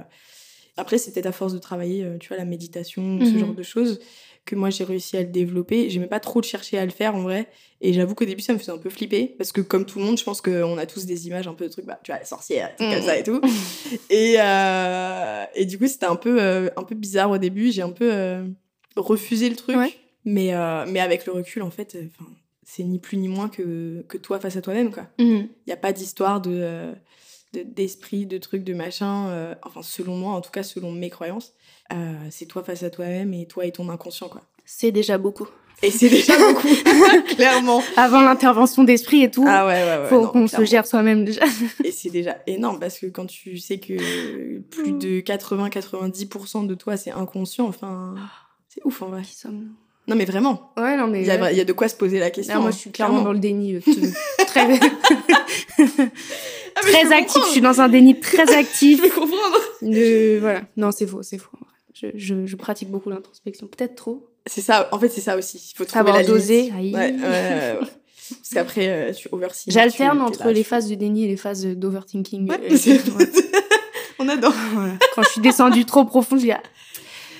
[0.77, 3.39] après, c'est peut-être à force de travailler, tu vois, la méditation, ce Mhm.
[3.39, 3.99] genre de choses,
[4.45, 5.89] que moi, j'ai réussi à le développer.
[5.89, 7.47] J'aimais pas trop le chercher à le faire, en vrai.
[7.81, 9.34] Et j'avoue qu'au début, ça me faisait un peu flipper.
[9.38, 11.65] Parce que, comme tout le monde, je pense qu'on a tous des images un peu
[11.65, 12.93] de trucs, bah, tu vois, des trucs Mhm.
[12.93, 13.41] comme ça et tout.
[14.10, 17.71] Et, euh, et du coup, c'était un peu, euh, un peu bizarre au début.
[17.71, 18.45] J'ai un peu euh,
[18.95, 19.75] refusé le truc.
[19.77, 19.93] Ouais.
[20.25, 20.51] Mais,
[20.88, 21.97] mais avec le recul, en fait,
[22.63, 24.91] c'est ni plus ni moins que, que toi face à toi-même.
[24.91, 25.08] quoi.
[25.19, 25.47] Mhm.
[25.47, 26.93] Il n'y a pas d'histoire de,
[27.53, 29.27] de- d'esprit, de, trucs, de machin.
[29.29, 31.53] euh, enfin, selon moi, en tout cas, selon mes croyances.
[31.93, 34.28] Euh, c'est toi face à toi-même et toi et ton inconscient.
[34.30, 34.41] quoi.
[34.65, 35.48] C'est déjà beaucoup.
[35.84, 36.67] Et c'est déjà beaucoup,
[37.36, 37.84] clairement.
[37.98, 40.08] Avant l'intervention d'esprit et tout, Ah ouais, ouais, ouais.
[40.08, 41.41] faut qu'on se gère soi-même déjà.
[41.84, 46.95] Et c'est déjà énorme parce que quand tu sais que plus de 80-90% de toi
[46.98, 48.15] c'est inconscient, enfin,
[48.69, 49.21] c'est ouf en vrai.
[49.24, 49.67] Qui sommes-nous?
[50.08, 51.21] Non mais vraiment, Ouais, non, mais.
[51.21, 51.52] il y, a, ouais.
[51.54, 52.56] il y a de quoi se poser la question.
[52.56, 53.74] Non, moi, je suis clairement dans le déni.
[53.76, 53.80] euh,
[54.48, 54.80] très
[56.78, 57.41] Ah, je très actif.
[57.45, 59.00] Je suis dans un déni très actif.
[59.04, 59.58] Je peux comprendre.
[59.82, 60.62] De- voilà.
[60.78, 61.58] Non, c'est faux, c'est faux.
[61.95, 63.67] Je, je, je pratique beaucoup l'introspection.
[63.67, 64.29] Peut-être trop.
[64.45, 65.58] C'est ça, en fait, c'est ça aussi.
[65.58, 66.71] Il faut trouver Savoir la doser.
[66.71, 67.79] Ouais, ouais.
[68.29, 69.73] Parce qu'après, euh, tu overthink.
[69.73, 72.51] J'alterne entre les phases de déni et les phases d'overthinking.
[72.51, 72.77] Euh.
[74.19, 74.53] On adore.
[74.73, 74.93] Voilà.
[75.13, 76.62] Quand je suis descendue trop profond, je dis ah,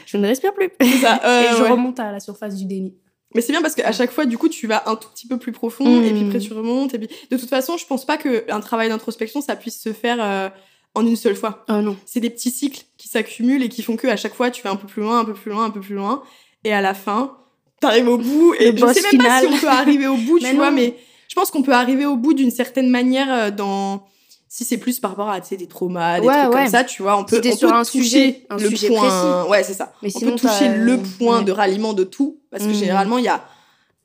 [0.06, 0.70] je ne respire plus.
[1.02, 1.70] Ça, et je ouais.
[1.70, 2.96] remonte à la surface du déni.
[3.34, 5.38] Mais c'est bien parce qu'à chaque fois, du coup, tu vas un tout petit peu
[5.38, 6.28] plus profond et puis Mm.
[6.28, 6.94] après tu remontes.
[6.94, 7.10] Et puis...
[7.30, 10.50] De toute façon, je pense pas qu'un travail d'introspection, ça puisse se faire euh,
[10.96, 11.64] en une seule fois.
[11.70, 11.96] Oh non.
[12.06, 14.72] C'est des petits cycles qui s'accumulent et qui font que à chaque fois, tu vas
[14.72, 16.24] un peu plus loin, un peu plus loin, un peu plus loin.
[16.64, 17.38] Et à la fin,
[17.82, 18.54] t'arrives au bout.
[18.60, 20.70] Et Le je sais même pas si on peut arriver au bout, tu Mais vois,
[20.72, 20.76] non.
[20.78, 20.96] mais
[21.28, 24.08] je pense qu'on peut arriver au bout d'une certaine manière euh, dans.
[24.48, 26.62] Si c'est plus par rapport à tu sais, des traumas, des Ouais, trucs ouais.
[26.64, 28.58] comme ça, tu vois, on peut, Si t'es on sur peut un toucher sujet- un
[28.58, 29.00] le sujet point.
[29.42, 29.50] précis.
[29.52, 29.92] Ouais, c'est ça.
[30.02, 31.44] Mais on sinon, peut toucher le point ouais.
[31.44, 32.74] de ralliement de tout, parce que Mhm.
[32.76, 33.44] généralement, il y a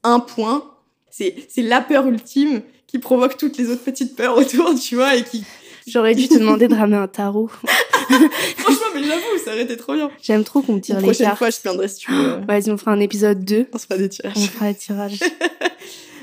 [0.03, 0.65] un point.
[1.11, 5.23] C'est la peur ultime qui provoque toutes les autres petites peurs autour, tu vois, et
[5.23, 5.45] qui.
[5.87, 7.49] J'aurais dû te demander de ramener un tarot.
[8.59, 10.11] Franchement, mais j'avoue, ça aurait été trop bien.
[10.23, 11.39] J'aime trop qu'on me tire La les prochaine cartes.
[11.39, 12.41] fois, je te si tu veux.
[12.47, 13.67] Vas-y, on fera un épisode 2.
[13.73, 14.33] On se fera des tirages.
[14.37, 15.19] On fera un tirage.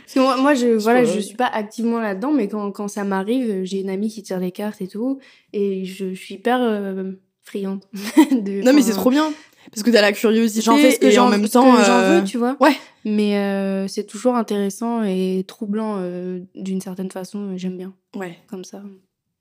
[0.08, 3.04] Parce que moi, moi, je, voilà, je suis pas activement là-dedans, mais quand, quand ça
[3.04, 5.20] m'arrive, j'ai une amie qui tire les cartes et tout.
[5.54, 7.12] Et je, je suis hyper euh,
[7.44, 7.82] friande.
[8.32, 9.32] de- Non, mais c'est trop bien.
[9.72, 11.76] Parce que t'as la curiosité J'en fais ce que et en même temps.
[11.76, 12.56] que j'en euh, veux, tu vois.
[12.62, 12.76] ouais.
[13.04, 17.58] Mais euh, c'est toujours intéressant et troublant euh, d'une certaine façon.
[17.58, 18.38] J'aime bien, Ouais.
[18.50, 18.82] comme ça.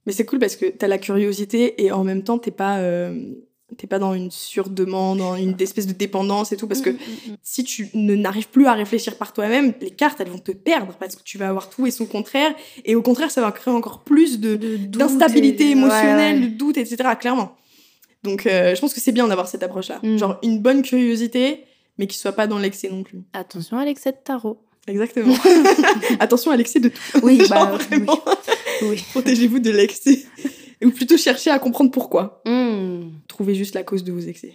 [0.07, 2.79] Mais c'est cool parce que t'as la curiosité et en même temps, t'es pas.
[2.79, 3.21] euh,
[3.77, 6.93] T'es pas dans une surdemande, dans une espèce de dépendance et tout, parce que Mm,
[6.93, 7.37] mm, mm.
[7.43, 10.93] si tu ne n'arrives plus à réfléchir par toi-même, les cartes elles vont te perdre
[11.01, 13.75] parce que tu vas avoir tout et son contraire, et au contraire ça va créer
[13.75, 14.55] encore plus de
[14.87, 16.49] d'instabilité et- émotionnelle, ouais, ouais.
[16.49, 16.97] de doute, etc.
[17.19, 17.57] Clairement.
[18.23, 20.17] Donc euh, je pense que c'est bien d'avoir cette approche-là, Mm.
[20.17, 21.65] genre une bonne curiosité,
[21.99, 23.19] mais qui soit pas dans l'excès non plus.
[23.33, 24.59] Attention à l'excès de tarot.
[24.87, 25.35] Exactement.
[26.21, 27.01] Attention à l'excès de tout.
[27.25, 28.35] Oui, Genre, bah, vraiment, Oui.
[29.11, 30.25] protégez-vous de l'excès.
[30.85, 32.43] Ou plutôt chercher à comprendre pourquoi.
[32.47, 33.09] Mm.
[33.29, 34.55] Trouvez juste la cause de vos excès.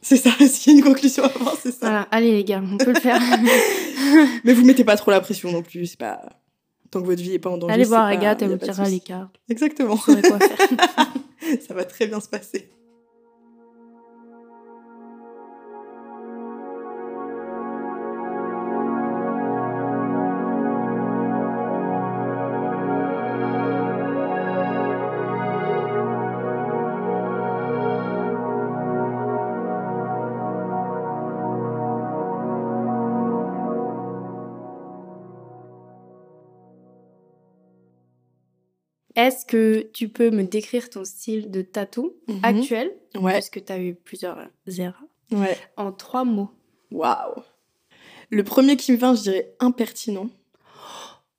[0.00, 1.78] C'est ça, s'il y a une conclusion à avoir, c'est ça.
[1.80, 3.20] Voilà, allez les gars, on peut le faire.
[4.44, 6.20] Mais vous mettez pas trop la pression non plus, c'est pas.
[6.90, 7.74] Tant que votre vie est pas en danger.
[7.74, 9.38] allez voir Agathe, elle vous tirera les cartes.
[9.50, 9.96] Exactement.
[9.96, 10.68] Vous saurez quoi faire.
[11.66, 12.70] ça va très bien se passer.
[39.18, 42.40] Est-ce que tu peux me décrire ton style de tatou Mhm.
[42.44, 44.38] actuel, Ouais, puisque tu as eu plusieurs
[44.78, 44.94] eras,
[45.32, 45.56] ouais.
[45.76, 46.50] en trois mots
[46.92, 47.42] Waouh.
[48.30, 50.30] Le premier qui me vient, je dirais impertinent.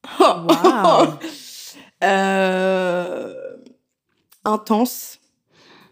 [0.19, 1.07] Waouh.
[2.03, 3.33] Euh,
[4.45, 5.19] Intense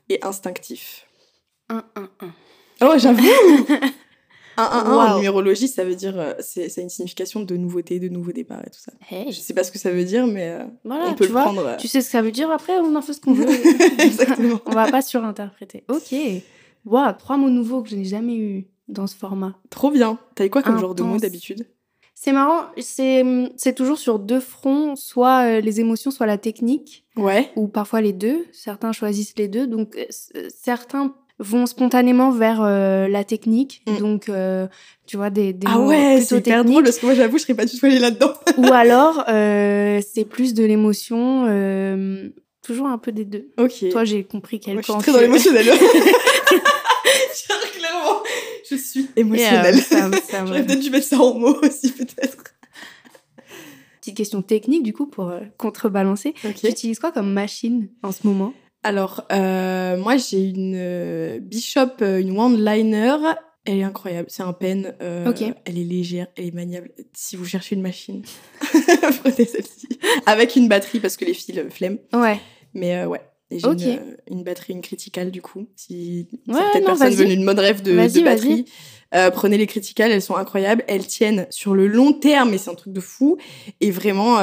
[0.09, 1.05] et instinctif.
[1.69, 2.33] 1, 1, 1.
[2.81, 3.21] Oh, j'avoue
[4.57, 6.19] 1, 1, 1 en numérologie, ça veut dire.
[6.19, 8.91] euh, C'est c'est une signification de nouveauté, de nouveau départ et tout ça.
[9.09, 9.31] Hey.
[9.31, 11.33] Je sais pas ce que ça veut dire, mais euh, Voilà, on peut tu le
[11.33, 11.65] vois, prendre.
[11.65, 13.45] euh, tu sais ce que ça veut dire, après on en fait ce qu'on veut.
[13.99, 14.59] Exactement.
[14.65, 15.83] on va pas surinterpréter.
[15.89, 16.15] Ok.
[16.85, 19.55] Waouh, trois mots nouveaux que je n'ai jamais eu dans ce format.
[19.69, 20.17] Trop bien.
[20.35, 21.21] T'as eu quoi comme genre de mots Intense.
[21.21, 21.67] d'habitude?
[22.19, 23.23] C'est marrant, c'est
[23.57, 27.51] c'est toujours sur deux fronts, soit les émotions, soit la technique, Ouais.
[27.55, 28.43] ou parfois les deux.
[28.53, 29.95] Certains choisissent les deux, donc
[30.49, 33.97] certains vont spontanément vers euh, la technique, Mm.
[33.97, 34.67] donc euh,
[35.05, 37.43] tu vois des, des Ah mots ouais, c'est hyper drôle parce que moi j'avoue, je
[37.43, 38.33] serais pas du tout allée là-dedans.
[38.57, 41.43] ou alors euh, c'est plus de l'émotion,
[42.63, 43.49] toujours un peu des deux.
[43.57, 43.87] Ok.
[43.91, 45.65] Toi, j'ai compris quel Moi, je suis camp très tu dans l'émotionnel.
[47.77, 48.23] Clairement,
[48.69, 49.77] je suis émotionnelle.
[49.77, 50.09] ça-
[50.45, 52.37] J'aurais peut-être dû mettre ça en mots aussi, peut-être.
[54.01, 56.33] Petite question technique du coup pour contrebalancer.
[56.45, 56.55] Ok.
[56.55, 58.53] Tu utilises quoi comme machine en ce moment?
[58.87, 63.17] Alors, euh, moi, j'ai une euh, Bishop, euh, une Wand Liner.
[63.65, 64.29] Elle est incroyable.
[64.29, 64.95] C'est un pen.
[65.01, 65.29] euh.
[65.65, 66.91] Elle est légère, elle est maniable.
[67.13, 68.23] Si vous cherchez une machine,
[68.61, 69.89] prenez celle-ci.
[70.25, 71.97] Avec une batterie, parce que les fils flemme.
[72.13, 72.39] Ouais.
[72.73, 73.19] Mais euh, ouais.
[73.51, 73.99] Et j'ai une,
[74.31, 75.67] une batterie, une criticale, du coup.
[75.75, 78.65] Si Ouais, certaines non, personnes veulent une mode rêve de, batterie,
[79.33, 80.85] prenez les criticales, elles sont incroyables.
[80.87, 83.37] Elles tiennent sur le long terme, et c'est un truc de fou.
[83.81, 84.37] Et vraiment,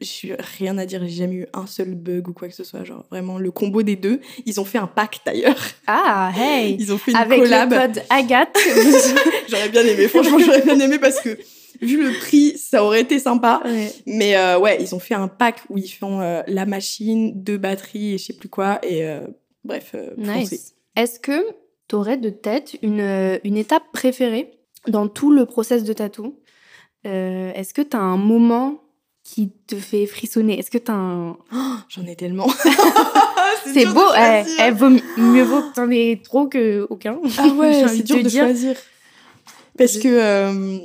[0.00, 2.84] j'ai rien à dire, j'ai jamais eu un seul bug ou quoi que ce soit.
[2.84, 4.20] Genre, vraiment, le combo des deux.
[4.46, 5.58] Ils ont fait un pack d'ailleurs.
[5.86, 7.72] Ah, hey Ils ont fait une Avec collab.
[7.72, 8.56] le code Agathe.
[9.48, 11.38] J'aurais bien aimé, franchement, j'aurais bien aimé parce que
[11.80, 13.60] vu le prix, ça aurait été sympa.
[13.64, 13.92] Ouais.
[14.06, 17.58] Mais euh, ouais, ils ont fait un pack où ils font euh, la machine, deux
[17.58, 18.78] batteries et je sais plus quoi.
[18.82, 19.20] Et euh,
[19.64, 20.10] bref, euh.
[20.16, 20.74] Nice.
[20.96, 21.46] Est-ce que
[21.88, 24.50] tu aurais de tête une, une étape préférée
[24.86, 26.38] dans tout le process de tatou?
[27.04, 28.82] Est-ce que tu as un moment
[29.34, 31.36] qui te fait frissonner Est-ce que t'as un...
[31.88, 32.48] J'en ai tellement.
[33.64, 34.88] C'est de beau, eh, vaut-
[35.20, 37.18] mieux vaut que t'en aies trop que aucun.
[37.36, 38.44] Ah ouais, c'est de dur de dire.
[38.44, 38.76] choisir.
[39.76, 40.78] Parce que euh,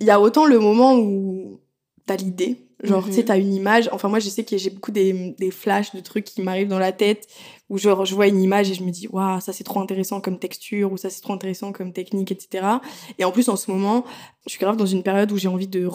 [0.00, 1.60] il y a autant le moment où
[2.06, 3.08] t'as l'idée, genre Mhm.
[3.10, 3.88] tu sais t'as une image.
[3.92, 6.78] Enfin moi je sais que j'ai beaucoup des, des flashs de trucs qui m'arrivent dans
[6.78, 7.28] la tête
[7.68, 10.20] où genre je vois une image et je me dis waouh ça c'est trop intéressant
[10.20, 12.66] comme texture ou ça c'est trop intéressant comme technique etc.
[13.18, 14.04] Et en plus en ce moment
[14.46, 15.86] je suis grave dans une période où j'ai envie de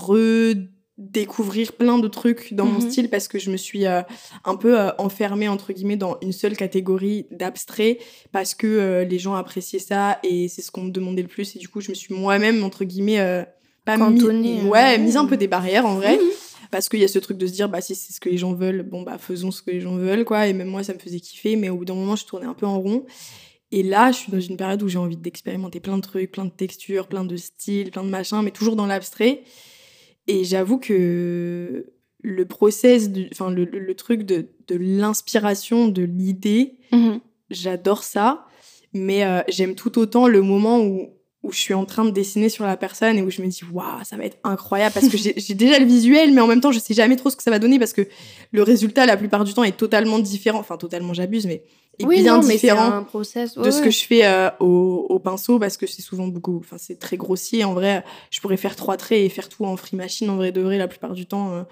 [0.98, 2.90] redécouvrir plein de trucs dans mon Mhm.
[2.92, 4.02] style parce que je me suis euh,
[4.46, 7.98] un peu euh, enfermée entre guillemets dans une seule catégorie d'abstrait
[8.32, 11.56] parce que euh, les gens appréciaient ça et c'est ce qu'on me demandait le plus
[11.56, 13.46] et du coup je me suis moi-même entre guillemets
[13.86, 16.16] pas mis, Cantonnée, ouais mise un peu des barrières en vrai.
[16.18, 16.22] Mhm.
[16.72, 18.38] parce qu'il y a ce truc de se dire bah si c'est ce que les
[18.38, 20.48] gens veulent bon bah faisons ce que les gens veulent quoi.
[20.48, 22.54] Et même moi ça me faisait kiffer mais au bout d'un moment je tournais un
[22.54, 23.06] peu en rond.
[23.72, 26.46] Et là je suis dans une période où j'ai envie d'expérimenter plein de trucs plein
[26.46, 29.42] de textures plein de styles plein de machins mais toujours dans l'abstrait
[30.28, 31.86] et j'avoue que
[32.22, 37.20] le process enfin le, le- le truc de, de l'inspiration de l'idée Mhm.
[37.50, 38.46] j'adore ça,
[38.94, 41.10] mais euh, j'aime tout autant le moment où,
[41.42, 43.62] où je suis en train de dessiner sur la personne et où je me dis,
[43.74, 46.62] waouh, ça va être incroyable parce que j'ai j'ai déjà le visuel, mais en même
[46.62, 48.08] temps, je sais jamais trop ce que ça va donner parce que
[48.52, 50.60] le résultat, la plupart du temps, est totalement différent.
[50.60, 51.64] Enfin, totalement, j'abuse, mais
[52.00, 53.58] est Oui, bien non, mais différent un process.
[53.58, 56.78] de ce que je fais euh, au, au pinceau parce que c'est souvent beaucoup enfin
[56.80, 57.64] c'est très grossier.
[57.64, 60.30] En vrai je pourrais faire trois traits et faire tout en free machine.
[60.30, 61.64] En vrai de vrai la plupart du temps euh,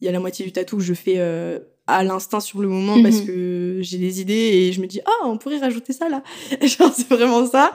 [0.00, 2.68] il y a la moitié du tatou que je fais euh, à l'instinct sur le
[2.68, 3.26] moment parce Mhm.
[3.26, 6.22] que j'ai des idées et je me dis ah on pourrait rajouter ça là
[6.62, 7.72] genre c'est vraiment ça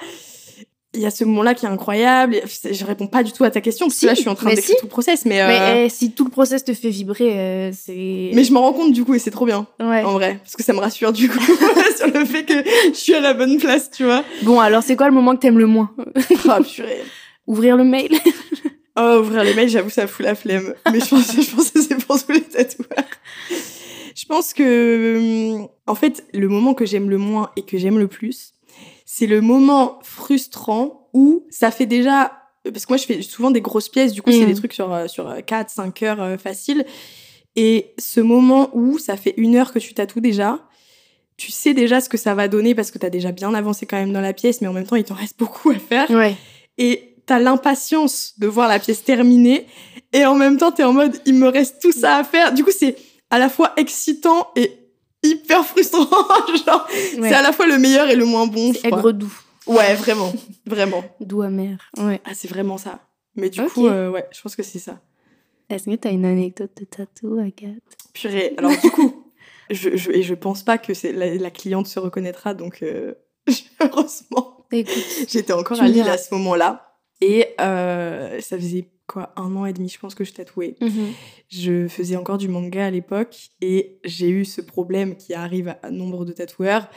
[0.95, 3.51] il y a ce moment là qui est incroyable je réponds pas du tout à
[3.51, 4.75] ta question parce Si, que là je suis en train d'écrire si.
[4.77, 7.71] tout le process mais euh, Mais eh, si tout le process te fait vibrer, euh,
[7.71, 8.31] c'est.
[8.33, 10.03] mais je m'en rends compte du coup et c'est trop bien Ouais.
[10.03, 11.39] en vrai parce que ça me rassure du coup
[11.97, 12.53] sur le fait que
[12.89, 15.41] je suis à la bonne place tu vois Bon, alors c'est quoi le moment que
[15.41, 15.91] t'aimes le moins?
[16.73, 17.03] Purée
[17.47, 18.09] Ouvrir le mail?
[19.01, 20.73] Oh, ouvrir les mails, j'avoue, ça fout la flemme.
[20.91, 23.05] Mais je pense, je pense que c'est pour tous les tatoueurs.
[24.13, 27.97] Je pense que, hum, en fait, le moment que j'aime le moins et que j'aime
[27.97, 28.51] le plus,
[29.19, 32.31] c'est le moment frustrant où ça fait déjà.
[32.63, 34.47] Parce que moi, je fais souvent des grosses pièces, du coup, c'est Mm.
[34.47, 36.85] des trucs sur, euh, sur 4, 5 heures euh, faciles.
[37.55, 40.59] Et ce moment où ça fait une heure que tu tatoues déjà,
[41.37, 43.97] tu sais déjà ce que ça va donner parce que t'as déjà bien avancé quand
[43.97, 46.35] même dans la pièce, mais en même temps, il t'en reste beaucoup à faire Ouais.
[46.77, 49.65] et t'as l'impatience de voir la pièce terminée
[50.13, 52.63] et en même temps t'es en mode il me reste tout ça à faire du
[52.63, 52.95] coup c'est
[53.29, 54.71] à la fois excitant et
[55.23, 56.05] hyper frustrant
[56.65, 57.29] genre ouais.
[57.29, 59.33] c'est à la fois le meilleur et le moins bon C'est aigre doux.
[59.67, 60.31] ouais vraiment
[60.65, 61.77] vraiment Doux amer.
[61.97, 62.21] Ouais.
[62.25, 62.99] ah c'est vraiment ça
[63.35, 64.99] mais du coup euh, ouais je pense que c'est ça
[65.69, 67.81] Est-ce que t'as une anecdote de tatou, Agathe?
[68.13, 69.25] Purée alors du coup
[69.69, 73.13] je, je et je pense pas que c'est la, la cliente se reconnaîtra donc euh,
[73.81, 75.03] heureusement Écoute.
[75.27, 76.95] J'étais encore à Lille à ce moment-là.
[77.21, 80.75] Et euh, ça faisait quoi un an et demi, je pense que je tatouais.
[80.81, 81.13] Mhm.
[81.49, 85.89] Je faisais encore du manga à l'époque et j'ai eu ce problème qui arrive à
[85.91, 86.87] nombre de tatoueurs.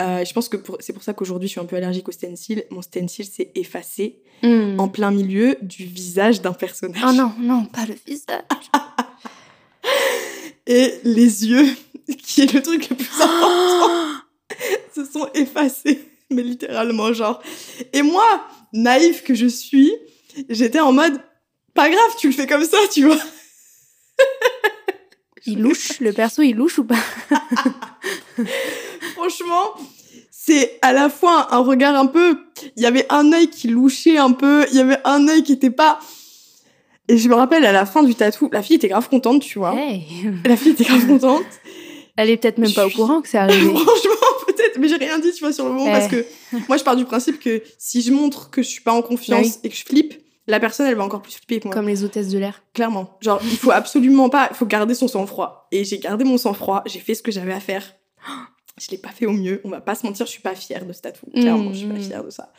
[0.00, 2.64] Euh, je pense que c'est pour ça qu'aujourd'hui je suis un peu allergique au stencil.
[2.70, 4.78] Mon stencil s'est effacé Mhm.
[4.78, 7.02] en plein milieu du visage d'un personnage.
[7.08, 8.42] Oh non, non, pas le visage.
[10.66, 11.66] Et les yeux,
[12.22, 14.20] qui est le truc le plus important,
[14.94, 16.00] se sont effacés.
[16.30, 17.40] Mais littéralement, genre.
[17.92, 18.24] Et moi,
[18.72, 19.92] naïf que je suis,
[20.50, 21.20] j'étais en mode,
[21.76, 23.18] pas grave, tu le fais comme ça, tu vois.
[25.48, 26.96] Il louche, le perso, il louche ou pas?
[29.14, 29.74] Franchement,
[30.32, 32.36] c'est à la fois un regard un peu.
[32.76, 35.52] Il y avait un œil qui louchait un peu, il y avait un œil qui
[35.52, 36.00] était pas.
[37.06, 39.60] Et je me rappelle à la fin du tatou, la fille était grave contente, tu
[39.60, 39.72] vois.
[39.76, 40.04] Hey.
[40.44, 41.44] La fille était grave contente.
[42.16, 43.60] Elle est peut-être même pas au Je courant que c'est arrivé.
[43.68, 45.92] Franchement, peut-être, mais j'ai rien dit, tu vois, sur le moment, Eh.
[45.92, 46.24] parce que
[46.66, 49.46] moi, je pars du principe que si je montre que je suis pas en confiance
[49.46, 49.54] oui.
[49.62, 50.14] et que je flippe,
[50.46, 51.74] la personne, elle va encore plus flipper que moi.
[51.74, 52.62] Comme les hôtesses de l'air.
[52.74, 53.16] Clairement.
[53.20, 55.66] Genre, il faut absolument pas, il faut garder son sang-froid.
[55.72, 57.82] Et j'ai gardé mon sang-froid, j'ai fait ce que j'avais à faire.
[58.78, 60.84] Je l'ai pas fait au mieux, on va pas se mentir, je suis pas fière
[60.84, 61.24] de ce tatou.
[61.32, 62.52] Clairement, je suis pas fière de ça.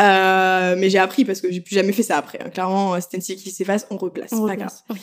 [0.00, 2.38] Euh, mais j'ai appris parce que j'ai plus jamais fait ça après.
[2.44, 2.50] hein.
[2.50, 4.32] Clairement, euh, stencil qui s'efface, on replace.
[4.34, 4.84] On pas replace.
[4.86, 4.98] grave.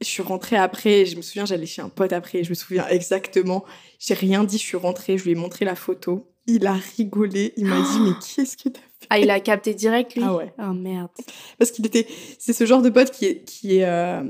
[0.00, 2.84] Je suis rentrée après, je me souviens, j'allais chez un pote après, je me souviens
[2.88, 3.64] exactement.
[4.00, 6.32] J'ai rien dit, je suis rentrée, je lui ai montré la photo.
[6.48, 9.74] Il a rigolé, il m'a dit, mais qu'est-ce que t'as fait Ah, il a capté
[9.74, 10.52] direct, lui Ah ouais.
[10.58, 11.08] Oh merde.
[11.58, 12.06] Parce qu'il était.
[12.38, 14.22] C'est ce genre de pote qui est, qui est euh,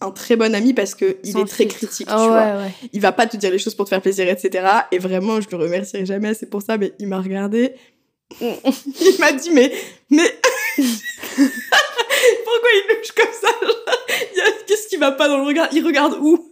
[0.00, 1.76] un très bon ami parce qu'il Sans est très filtre.
[1.76, 2.40] critique, Oh, tu vois.
[2.40, 2.70] ouais, ouais.
[2.92, 4.64] Il va pas te dire les choses pour te faire plaisir, etc.
[4.92, 7.72] Et vraiment, je le remercierai jamais, c'est pour ça, mais il m'a regardé.
[8.40, 9.72] il m'a dit, mais.
[10.10, 10.38] Mais.
[12.44, 13.48] Pourquoi il louche comme ça?
[14.34, 15.68] Il Qu'est-ce qui va pas dans le regard?
[15.72, 16.51] Il regarde où?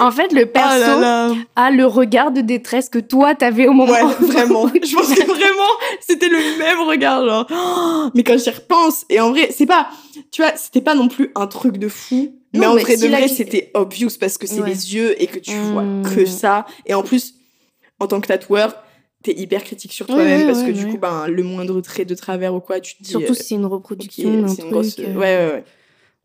[0.00, 1.34] En fait, le perso là là.
[1.56, 3.92] a le regard de détresse que toi, t'avais au moment.
[3.92, 4.68] Ouais, vraiment.
[4.68, 7.46] Je pense que vraiment, c'était le même regard, genre.
[7.50, 9.88] Oh, mais quand j'y repense, et en vrai, c'est pas,
[10.30, 12.34] tu vois, c'était pas non plus un truc de fou.
[12.54, 14.68] Non, mais en mais vrai si de la- vrai, c'était obvious parce que c'est Ouais.
[14.70, 16.02] les yeux et que tu vois Mm.
[16.14, 16.64] que ça.
[16.86, 17.34] Et en plus,
[18.00, 18.74] en tant que tatoueur,
[19.22, 22.04] t'es hyper critique sur toi-même ouais, parce ouais, que du coup, ben, le moindre trait
[22.06, 23.10] de travers ou quoi, tu te dis.
[23.10, 24.94] Surtout euh, si c'est une reproduction c'est une grosse.
[24.96, 25.08] truc.
[25.08, 25.64] Ouais, euh, ouais, ouais.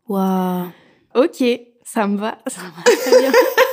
[0.08, 0.66] Waouh.
[1.14, 1.44] Ok,
[1.84, 2.38] ça me va.
[2.46, 3.32] Ça me va très bien.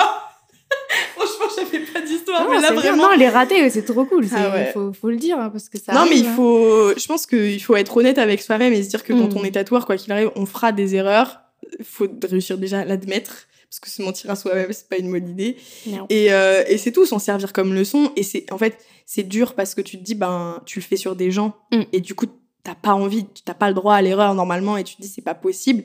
[1.16, 3.10] Franchement, j'avais pas d'histoire, Non, mais là vraiment.
[3.10, 4.26] Non, les ratés, c'est trop cool.
[4.34, 4.70] Ah ouais.
[4.72, 5.92] faut, faut le dire, hein, parce que ça.
[5.92, 6.32] non, mais il hein.
[6.34, 6.92] faut.
[6.96, 9.38] Je pense qu'il faut être honnête avec soi-même et se dire que quand Mm.
[9.38, 11.40] on est tatoueur, quoi qu'il arrive, on fera des erreurs.
[11.78, 13.46] Il faut réussir déjà à l'admettre.
[13.68, 15.56] Parce que se mentir à soi-même, c'est pas une bonne idée.
[15.86, 16.06] Non.
[16.08, 18.12] Et, euh, et c'est tout, s'en servir comme leçon.
[18.14, 20.96] Et c'est en fait, c'est dur parce que tu te dis, ben, tu le fais
[20.96, 21.54] sur des gens.
[21.72, 21.82] Mm.
[21.92, 22.26] Et du coup,
[22.62, 24.76] t'as pas envie, t'as pas le droit à l'erreur normalement.
[24.76, 25.82] Et tu te dis, c'est pas possible.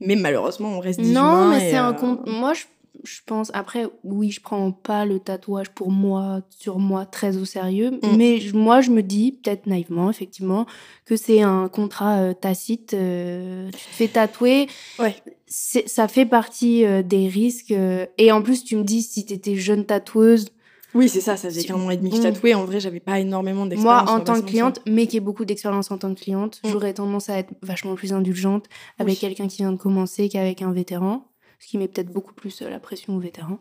[0.00, 1.50] Mais malheureusement, on reste des Non, humains.
[1.58, 2.26] mais c'est un euh, compte.
[2.28, 2.62] Moi, je,
[3.04, 3.50] je pense.
[3.54, 7.92] Après, oui, je prends pas le tatouage pour moi, sur moi, très au sérieux.
[8.02, 8.16] Mm.
[8.16, 10.66] Mais je- moi, je me dis, peut-être naïvement, effectivement,
[11.04, 12.94] que c'est un contrat euh, tacite.
[12.94, 14.68] euh, tu te fais tatouer.
[14.98, 15.14] Ouais.
[15.46, 17.72] Ça fait partie euh, des risques.
[18.18, 20.46] et en plus, tu me dis, si t'étais jeune tatoueuse,
[20.94, 22.24] Oui, c'est ça, ça faisait qu'un an et demi que je Mm.
[22.34, 22.52] tatouais.
[22.54, 24.10] En vrai, j'avais pas énormément moi, d'expérience.
[24.10, 26.68] on en tant que cliente, mais qui ai beaucoup d'expérience en tant que cliente, Mm.
[26.70, 28.66] j'aurais tendance à être vachement plus indulgente
[28.98, 29.18] avec Oui.
[29.20, 31.24] quelqu'un qui vient de commencer qu'avec un vétéran.
[31.62, 33.60] Ce qui met peut-être beaucoup plus euh, la pression au vétéran.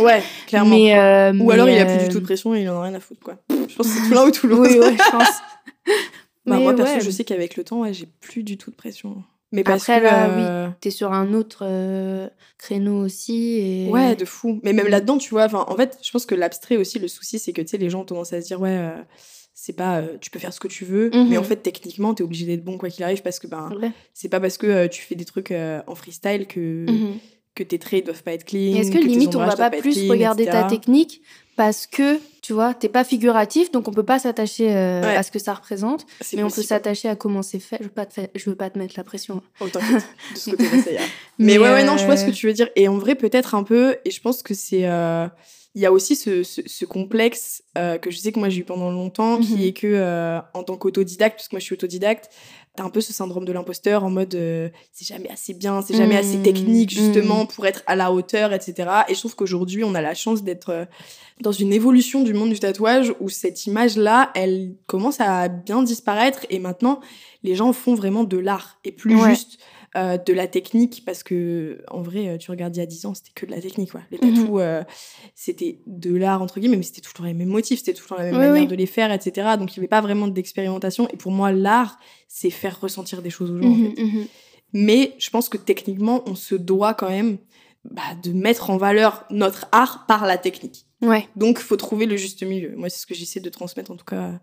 [0.00, 0.70] Ouais, clairement.
[0.70, 2.80] Mais, euh, Ou alors il a plus euh, du tout de pression et il en
[2.80, 3.36] a rien à foutre, quoi.
[3.50, 4.62] Je pense que c'est tout l'un ou tout l'autre.
[4.62, 5.28] Oui, ouais, je pense.
[6.46, 8.74] Bah, moi, perso, ouais, je sais qu'avec le temps, ouais, j'ai plus du tout de
[8.76, 9.22] pression.
[9.52, 10.04] Mais parce Après, que.
[10.04, 13.58] là, euh, T'es sur un autre euh, créneau aussi.
[13.58, 13.90] Et...
[13.90, 14.58] Ouais, de fou.
[14.62, 17.52] Mais même là-dedans, tu vois, en fait, je pense que l'abstrait aussi, le souci, c'est
[17.52, 18.96] que, tu sais, les gens ont tendance à se dire, ouais, euh,
[19.60, 21.28] c'est pas, euh, tu peux faire ce que tu veux, Mhm.
[21.30, 23.90] mais en fait, techniquement, t'es obligé d'être bon quoi qu'il arrive parce que, ben, Ouais.
[24.14, 27.14] c'est pas parce que euh, tu fais des trucs euh, en freestyle que, Mhm.
[27.56, 28.76] que tes traits doivent pas être clean.
[28.76, 31.22] Est-ce que limite on va pas plus clean, regarder ta technique
[31.56, 35.16] parce que tu vois t'es pas figuratif donc on peut pas s'attacher Ouais.
[35.16, 37.90] à ce que ça représente mais on peut s'attacher à comment c'est fait je veux
[37.90, 40.82] pas te faire- je veux pas te mettre la pression Oh, t'inquiète, de ce côté-là,
[40.84, 41.02] ça ira.
[41.38, 42.68] Mais, ouais, ouais, non, je vois ce que tu veux dire.
[42.76, 44.84] Et en vrai, peut-être un peu, et je pense que c'est.
[45.78, 48.62] Il y a aussi ce, ce, ce complexe euh, que je sais que moi j'ai
[48.62, 49.44] eu pendant longtemps, Mhm.
[49.46, 52.30] qui est que euh, en tant qu'autodidacte, parce que moi je suis autodidacte,
[52.74, 55.94] t'as un peu ce syndrome de l'imposteur en mode euh, c'est jamais assez bien, c'est
[55.96, 56.42] jamais assez Mhm.
[56.42, 57.46] technique justement Mhm.
[57.46, 58.74] pour être à la hauteur, etc.
[59.08, 60.88] Et je trouve qu'aujourd'hui on a la chance d'être
[61.42, 66.40] dans une évolution du monde du tatouage où cette image-là, elle commence à bien disparaître
[66.50, 66.98] et maintenant
[67.44, 69.28] les gens font vraiment de l'art et plus Ouais.
[69.30, 69.58] juste
[69.96, 73.06] euh, de la technique parce que en vrai euh, tu regardes il y a 10
[73.06, 74.34] ans c'était que de la technique quoi les Mhm.
[74.34, 74.82] tatous euh,
[75.34, 78.34] c'était de l'art entre guillemets mais c'était toujours les mêmes motifs c'était toujours la même
[78.34, 78.66] Oui, manière oui.
[78.66, 81.98] de les faire etc donc il n'y avait pas vraiment d'expérimentation et pour moi l'art
[82.28, 84.02] c'est faire ressentir des choses aux gens en Mhm, fait.
[84.02, 84.26] mhm.
[84.74, 87.38] mais je pense que techniquement on se doit quand même
[87.84, 92.16] bah, de mettre en valeur notre art par la technique ouais donc faut trouver le
[92.16, 94.40] juste milieu moi c'est ce que j'essaie de transmettre en tout cas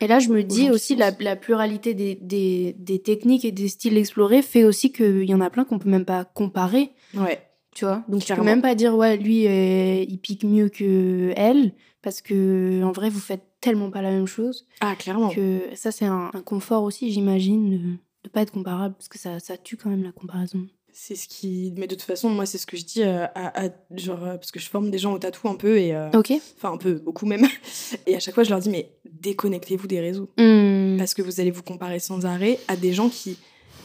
[0.00, 3.96] et là je me dis aussi la, pluralité des, des, des techniques et des styles
[3.98, 6.90] explorés fait aussi qu'il y en a plein qu'on peut même pas comparer.
[7.14, 7.40] Ouais.
[7.74, 8.02] Tu vois?
[8.08, 8.42] Donc tu Clairement.
[8.44, 12.90] peux même pas dire ouais lui euh, il pique mieux que elle parce que en
[12.92, 15.28] vrai vous faites tellement pas la même chose ah clairement.
[15.30, 17.78] que ça c'est un, un confort aussi j'imagine de,
[18.24, 21.28] de pas être comparable parce que ça, ça tue quand même la comparaison C'est ce
[21.28, 21.72] qui.
[21.76, 24.34] Mais de toute façon, moi, c'est ce que je dis euh, à, à- genre euh,
[24.36, 26.76] parce que je forme des gens au tatou un peu et euh, ok enfin un
[26.76, 27.46] peu beaucoup même.
[28.06, 30.96] Et à chaque fois, je leur dis mais déconnectez-vous des réseaux Hmm.
[30.98, 33.38] parce que vous allez vous comparer sans arrêt à des gens qui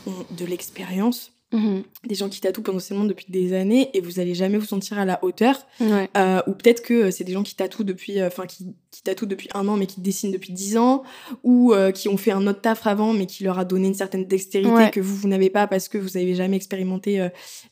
[0.07, 1.83] ont de l'expérience, Mhm.
[2.07, 5.05] des gens qui tatouent potentiellement depuis des années et vous allez jamais vous sentir à
[5.05, 5.55] la hauteur.
[5.79, 6.09] Ouais.
[6.17, 9.01] Euh, ou peut-être que euh, c'est des gens qui tatouent depuis, euh, enfin qui, qui
[9.03, 11.03] tatouent depuis un an mais qui dessinent depuis dix ans,
[11.43, 13.93] ou euh, qui ont fait un autre taf avant mais qui leur a donné une
[13.93, 14.91] certaine dextérité Ouais.
[14.91, 17.27] que vous vous n'avez pas parce que vous avez jamais expérimenté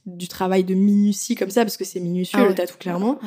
[0.06, 3.20] du travail de minutie comme ça parce que c'est minutieux Ah le tatou clairement.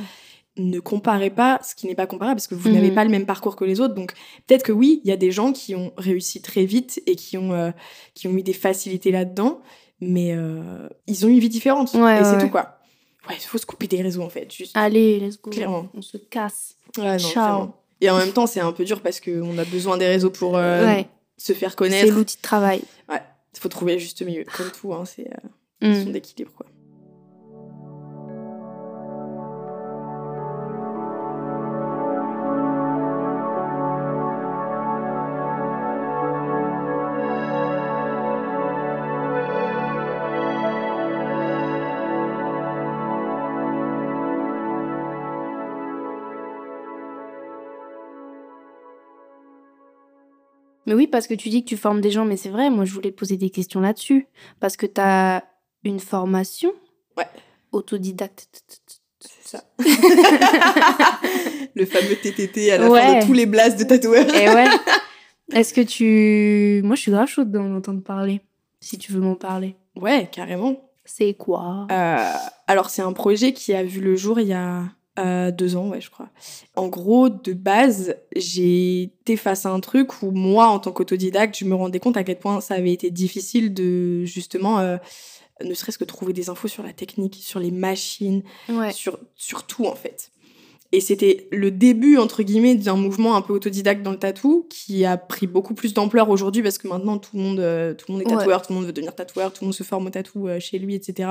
[0.58, 2.74] Ne comparez pas ce qui n'est pas comparable parce que vous Mhm.
[2.76, 3.92] n'avez pas le même parcours que les autres.
[3.94, 4.12] Donc
[4.46, 7.36] peut-être que oui, il y a des gens qui ont réussi très vite et qui
[7.36, 7.72] ont
[8.14, 9.60] qui ont eu des facilités là-dedans,
[10.00, 12.40] mais euh, ils ont une vie différente Ouais, et c'est ouais.
[12.40, 12.78] tout quoi.
[13.28, 14.52] Ouais, il faut se couper des réseaux en fait.
[14.52, 14.76] Juste.
[14.76, 15.50] Allez, let's go.
[15.50, 15.88] Clairement.
[15.94, 16.76] On se casse.
[16.98, 17.30] Ouais, non, Ciao.
[17.32, 17.76] clairement.
[18.00, 20.56] Et en même temps, c'est un peu dur parce qu'on a besoin des réseaux pour
[20.56, 22.12] euh, ouais, se faire c'est connaître.
[22.12, 22.82] l'outil de travail.
[23.10, 24.44] Il faut trouver juste milieu.
[24.56, 25.48] Comme tout, hein, c'est euh,
[25.82, 25.86] Hmm.
[25.88, 26.52] une question d'équilibre.
[26.56, 26.66] Quoi.
[50.86, 52.84] Mais oui, parce que tu dis que tu formes des gens, mais c'est vrai, moi
[52.84, 54.26] je voulais te poser des questions là-dessus.
[54.60, 55.44] Parce que tu as
[55.84, 56.72] une formation
[57.16, 57.26] Ouais.
[57.72, 58.62] autodidacte.
[59.20, 59.64] C'est ça.
[61.74, 63.20] le fameux TTT à la fin Ouais.
[63.20, 64.32] de tous les blasts de tatoueurs.
[64.34, 64.66] Et ouais.
[65.52, 66.82] Est-ce que tu.
[66.84, 68.40] Moi je suis grave chaude d'en entendre parler.
[68.80, 69.76] si tu veux m'en parler.
[69.96, 70.76] Ouais, carrément.
[71.04, 71.86] C'est quoi?
[71.90, 72.32] Euh,
[72.66, 74.82] alors, c'est un projet qui a vu le jour il y a
[75.18, 76.28] euh, deux ans, ouais, je crois.
[76.76, 81.64] En gros, de base, été face à un truc où moi, en tant qu'autodidacte, je
[81.64, 84.96] me rendais compte à quel point ça avait été difficile de justement, euh,
[85.64, 88.92] ne serait-ce que trouver des infos sur la technique, sur les machines, Ouais.
[88.92, 90.30] sur, sur tout en fait.
[90.92, 95.04] Et c'était le début, entre guillemets, d'un mouvement un peu autodidacte dans le tatou qui
[95.04, 98.12] a pris beaucoup plus d'ampleur aujourd'hui parce que maintenant tout le monde, euh, tout le
[98.14, 98.36] monde est Ouais.
[98.38, 100.60] tatoueur, tout le monde veut devenir tatoueur, tout le monde se forme au tatou euh,
[100.60, 101.28] chez lui, etc.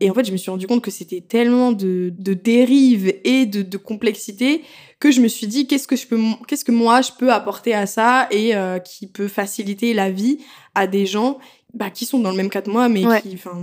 [0.00, 3.46] Et en fait, je me suis rendu compte que c'était tellement de, de dérives et
[3.46, 4.62] de, de complexité
[4.98, 7.74] que je me suis dit qu'est-ce que je peux, qu'est-ce que moi je peux apporter
[7.74, 10.38] à ça et euh, qui peut faciliter la vie
[10.74, 11.38] à des gens
[11.74, 13.20] bah, qui sont dans le même cas que moi, mais Ouais.
[13.22, 13.56] qui, enfin,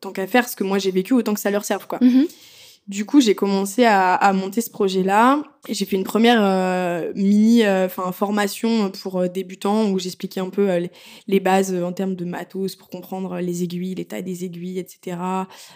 [0.00, 1.98] tant qu'à faire ce que moi j'ai vécu, autant que ça leur serve, quoi.
[2.02, 2.26] Mhm.
[2.88, 5.42] Du coup, j'ai commencé à, à monter ce projet-là.
[5.68, 10.50] Et J'ai fait une première euh, mini, euh, formation pour euh, débutants où j'expliquais un
[10.50, 10.86] peu euh,
[11.26, 15.16] les, bases en termes de matos pour comprendre les aiguilles, l'état des aiguilles, etc.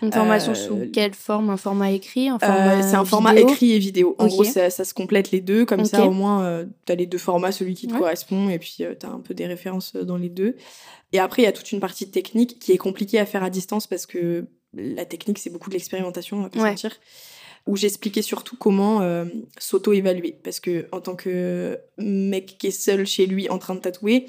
[0.03, 1.51] Une formation sous quelle forme?
[1.51, 4.15] Un format écrit c'est un format écrit et vidéo.
[4.19, 5.65] En gros, ça, ça se complète les deux.
[5.65, 7.99] Comme ça, au moins, tu as les deux formats, celui qui te Ouais.
[7.99, 10.55] correspond, et puis tu as un peu des références dans les deux.
[11.13, 13.51] Et après, il y a toute une partie technique qui est compliquée à faire à
[13.51, 16.75] distance parce que la technique, c'est beaucoup de l'expérimentation, on va pas Ouais.
[17.67, 19.27] Où j'expliquais surtout comment euh,
[19.59, 20.35] s'auto-évaluer.
[20.43, 24.27] Parce que en tant que mec qui est seul chez lui en train de tatouer,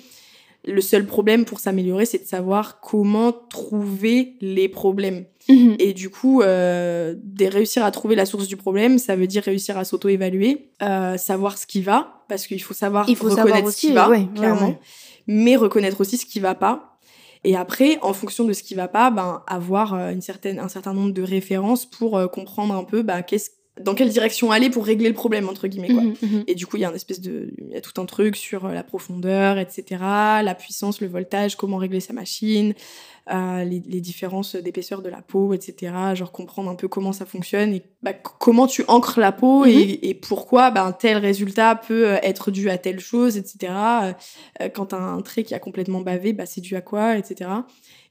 [0.65, 5.25] le seul problème pour s'améliorer, c'est de savoir comment trouver les problèmes.
[5.49, 5.75] Mhm.
[5.79, 9.43] Et du coup, euh, de réussir à trouver la source du problème, ça veut dire
[9.43, 13.55] réussir à s'auto-évaluer, euh, savoir ce qui va, parce qu'il faut savoir Il faut reconnaître
[13.55, 14.79] savoir ce qui va, ouais, ouais, clairement, ouais.
[15.25, 16.90] mais reconnaître aussi ce qui va pas.
[17.43, 20.67] Et après, en fonction de ce qui va pas, ben, avoir euh, une certaine, un
[20.67, 23.49] certain nombre de références pour euh, comprendre un peu ben, qu'est-ce,
[23.79, 25.93] dans quelle direction aller pour régler le problème, entre guillemets.
[25.93, 26.03] Quoi.
[26.03, 26.43] Mhm, mhm.
[26.47, 28.35] Et du coup, il y a un espèce de, il y a tout un truc
[28.35, 29.85] sur euh, la profondeur, etc.,
[30.43, 32.73] la puissance, le voltage, comment régler sa machine,
[33.31, 35.93] euh, les, les différences d'épaisseur de la peau, etc.
[36.15, 39.69] Genre comprendre un peu comment ça fonctionne et bah, comment tu ancres la peau Mhm.
[39.71, 43.71] et, et pourquoi bah, un tel résultat peut euh, être dû à telle chose, etc.
[44.59, 47.49] Euh, quand t'as un trait qui a complètement bavé, bah, c'est dû à quoi, etc.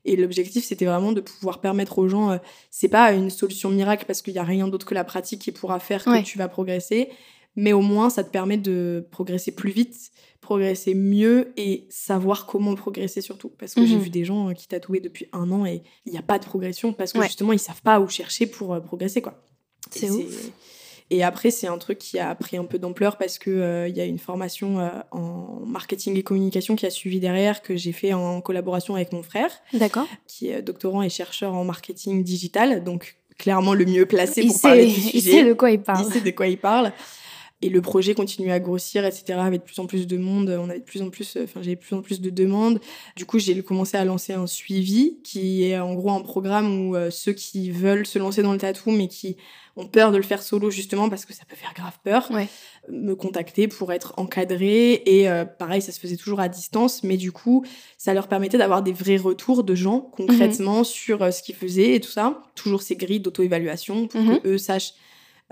[0.05, 2.39] Et l'objectif, c'était vraiment de pouvoir permettre aux gens, euh,
[2.71, 5.53] c'est pas une solution miracle parce qu'il y a rien d'autre que la pratique qui
[5.53, 6.23] pourra faire que Ouais.
[6.23, 7.09] tu vas progresser,
[7.57, 12.75] mais au moins ça te permet de progresser plus vite, progresser mieux et savoir comment
[12.75, 13.51] progresser surtout.
[13.59, 14.01] Parce que j'ai Mhm.
[14.03, 16.45] vu des gens euh, qui tatouaient depuis un an et il n'y a pas de
[16.47, 17.27] progression parce que Ouais.
[17.27, 19.43] justement ils savent pas où chercher pour euh, progresser quoi.
[19.91, 20.51] C'est ouf.
[21.11, 23.97] Et après, c'est un truc qui a pris un peu d'ampleur parce que euh, il
[23.97, 27.93] y a une formation euh, en marketing et communication qui a suivi derrière que j'ai
[27.93, 30.07] fait en collaboration avec mon frère, D'accord.
[30.29, 34.61] qui est doctorant et chercheur en marketing digital, donc clairement le mieux placé Il pour
[34.61, 36.07] parler du sait, il sujet sait de quoi il parle.
[36.07, 36.93] il sait de quoi il parle.
[37.63, 39.39] Et le projet continue à grossir, etc.
[39.41, 40.49] Avec de plus en plus de monde.
[40.59, 42.81] On avait de plus en plus, euh, enfin, j'ai de plus en plus de demandes.
[43.17, 46.97] Du coup, j'ai commencé à lancer un suivi qui est en gros un programme où
[46.97, 49.37] euh, ceux qui veulent se lancer dans le tatou, mais qui
[49.77, 52.49] ont peur de le faire solo justement parce que ça peut faire grave peur, Ouais.
[52.91, 55.03] me contacter pour être encadré.
[55.07, 57.65] Et euh, pareil, ça se faisait toujours à distance, mais du coup,
[57.99, 61.95] ça leur permettait d'avoir des vrais retours de gens concrètement sur euh, ce qu'ils faisaient
[61.95, 62.43] et tout ça.
[62.55, 64.41] Toujours ces grilles d'auto-évaluation pour Mhm.
[64.41, 64.95] que eux sachent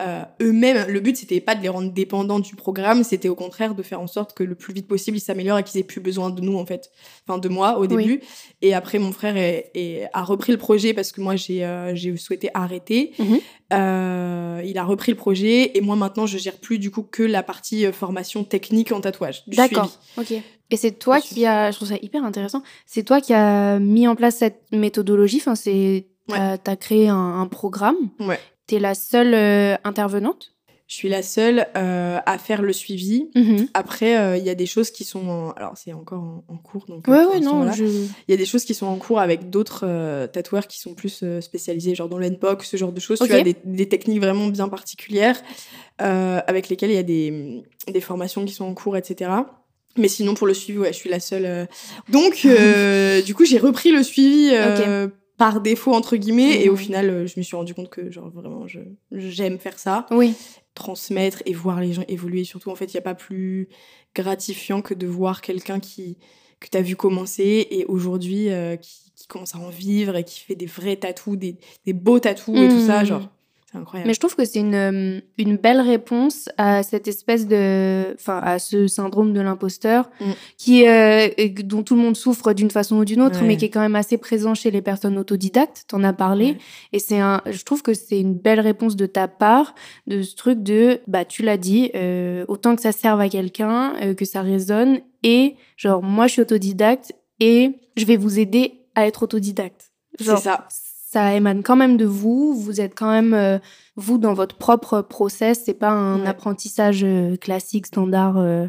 [0.01, 0.87] euh, eux-mêmes.
[0.89, 4.01] Le but, c'était pas de les rendre dépendants du programme, c'était au contraire de faire
[4.01, 6.41] en sorte que le plus vite possible, ils s'améliorent et qu'ils aient plus besoin de
[6.41, 6.91] nous, en fait.
[7.27, 7.89] Enfin, de moi au Oui.
[7.89, 8.21] début.
[8.63, 11.95] Et après, mon frère est- est- a repris le projet parce que moi, j'ai euh,
[12.17, 13.13] souhaité arrêter.
[13.19, 13.39] Mhm.
[13.73, 17.23] Euh, il a repris le projet et moi, maintenant, je gère plus du coup que
[17.23, 19.43] la partie euh, formation technique en tatouage.
[19.47, 19.91] D'accord.
[20.17, 20.33] Ok.
[20.71, 22.63] Et c'est toi Le qui a, je trouve ça hyper intéressant.
[22.87, 25.39] C'est toi qui a mis en place cette méthodologie.
[25.39, 26.59] Enfin, c'est, Ouais.
[26.59, 27.97] t'as, as créé un, un programme.
[28.21, 28.39] Ouais.
[28.69, 30.53] T'es la seule euh, intervenante?
[30.87, 33.29] Je suis la seule euh, à faire le suivi.
[33.75, 35.29] Après, euh, il y a des choses qui sont.
[35.29, 36.87] en- Alors, c'est encore en, en cours.
[36.87, 37.57] Donc, euh, Ouais, ouais, non.
[37.57, 37.73] voilà.
[37.73, 37.85] Je...
[37.85, 40.95] Il y a des choses qui sont en cours avec d'autres euh, tatoueurs qui sont
[40.95, 43.21] plus euh, spécialisés, genre dans l'NPOC, ce genre de choses.
[43.21, 43.29] Ok.
[43.29, 45.39] Tu as des, des techniques vraiment bien particulières
[46.01, 47.63] euh, avec lesquelles il y a des,
[47.93, 49.31] des formations qui sont en cours, etc.
[49.99, 51.45] Mais sinon, pour le suivi, ouais, je suis la seule.
[51.45, 51.67] euh.
[52.09, 55.09] Donc, euh, du coup, j'ai repris le suivi euh,
[55.39, 56.63] par défaut, entre guillemets.
[56.63, 56.79] Et au Mhm.
[56.79, 58.81] final, euh, je me suis rendu compte que, genre, vraiment, je-
[59.13, 60.35] j'aime faire ça Oui.
[60.75, 62.45] transmettre et voir les gens évoluer.
[62.45, 63.69] Surtout, en fait, il n'y a pas plus
[64.15, 66.19] gratifiant que de voir quelqu'un qui
[66.61, 70.25] que tu as vu commencer et aujourd'hui euh, qui, qui commence à en vivre et
[70.25, 73.01] qui fait des vrais tatous, des, des beaux tatous et tout ça.
[73.03, 73.07] Mhm.
[73.07, 73.29] Genre,
[73.71, 74.09] c'est incroyable.
[74.09, 78.15] Mais je trouve que c'est une, euh, une belle réponse à cette espèce de.
[78.15, 80.25] Enfin, à ce syndrome de l'imposteur, Mm.
[80.57, 81.29] qui, euh,
[81.65, 83.47] dont tout le monde souffre d'une façon ou d'une autre, Ouais.
[83.47, 85.85] mais qui est quand même assez présent chez les personnes autodidactes.
[85.89, 86.53] T'en as parlé.
[86.53, 86.59] Ouais.
[86.95, 87.43] Et c'est un.
[87.51, 89.75] Je trouve que c'est une belle réponse de ta part,
[90.07, 91.01] de ce truc de.
[91.07, 95.01] Bah, tu l'as dit, euh, autant que ça serve à quelqu'un, euh, que ça résonne.
[95.23, 97.13] Et, genre, moi, je suis autodidacte.
[97.41, 99.93] et je vais vous aider à être autodidacte.
[100.19, 100.67] C'est ça.
[101.11, 102.55] Ça émane quand même de vous.
[102.55, 103.59] Vous êtes quand même euh,
[103.97, 105.63] vous dans votre propre process.
[105.65, 106.27] C'est pas un Ouais.
[106.27, 108.67] apprentissage euh, classique, standard, euh,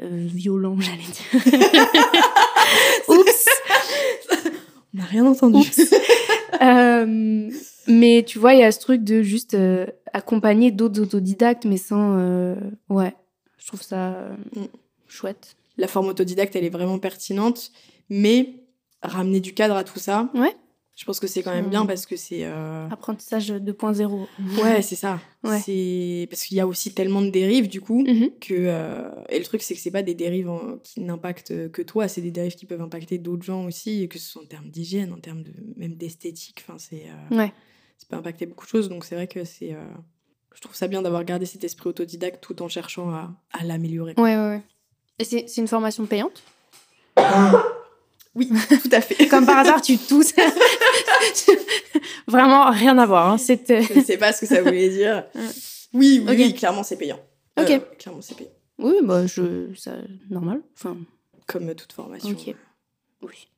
[0.00, 1.54] euh, violent, j'allais dire.
[3.08, 3.46] Oups.
[4.94, 5.68] On n'a rien entendu.
[7.86, 9.56] Mais tu vois, il y a ce truc de juste
[10.12, 12.16] accompagner d'autres autodidactes, mais sans.
[12.88, 13.14] ouais,
[13.58, 14.16] je trouve ça
[14.56, 14.64] Mm.
[15.08, 15.56] chouette.
[15.76, 17.70] La forme autodidacte, elle est vraiment pertinente,
[18.08, 18.54] mais
[19.02, 20.54] ramener du cadre à tout ça, Ouais.
[20.96, 22.44] Je pense que c'est quand même bien parce que c'est.
[22.44, 24.26] euh, Apprentissage 2.0.
[24.62, 25.20] Ouais, c'est ça.
[25.44, 25.60] Ouais.
[25.60, 28.30] C'est parce qu'il y a aussi tellement de dérives du coup Mhm.
[28.40, 31.82] que euh, et le truc c'est que c'est pas des dérives en- qui n'impactent que
[31.82, 34.46] toi, c'est des dérives qui peuvent impacter d'autres gens aussi, et que ce soit en
[34.46, 36.64] termes d'hygiène, en termes de même d'esthétique.
[36.66, 37.52] Enfin, c'est euh, Ouais.
[37.98, 38.88] ça peut impacter beaucoup de choses.
[38.88, 39.84] Donc c'est vrai que c'est euh,
[40.54, 44.14] je trouve ça bien d'avoir gardé cet esprit autodidacte tout en cherchant à, à l'améliorer.
[44.16, 44.62] Ouais, ouais, ouais.
[45.18, 46.42] Et c'est c'est une formation payante?
[48.36, 48.48] Oui,
[48.82, 49.28] tout à fait.
[49.28, 50.32] Comme par hasard, tu tousses.
[52.26, 53.30] Vraiment rien à voir.
[53.30, 53.38] hein.
[53.38, 53.82] C'était.
[53.82, 55.24] je ne sais pas ce que ça voulait dire.
[55.96, 56.38] Oui, oui, Ok.
[56.38, 57.20] oui, clairement c'est payant.
[57.56, 57.70] Ok.
[57.70, 58.50] Euh, clairement c'est payant.
[58.80, 59.72] Oui, bah, je.
[59.76, 59.92] Ça,
[60.28, 60.60] normal.
[60.76, 60.96] Enfin,
[61.46, 62.30] Comme toute formation.
[62.30, 62.52] ok.
[63.22, 63.48] Oui.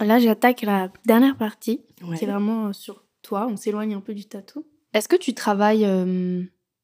[0.00, 1.80] Là, j'attaque la dernière partie.
[2.02, 2.16] Ouais.
[2.16, 3.46] qui est vraiment euh, sur toi.
[3.50, 4.66] On s'éloigne un peu du tatou.
[4.92, 6.42] Est-ce que tu travailles euh,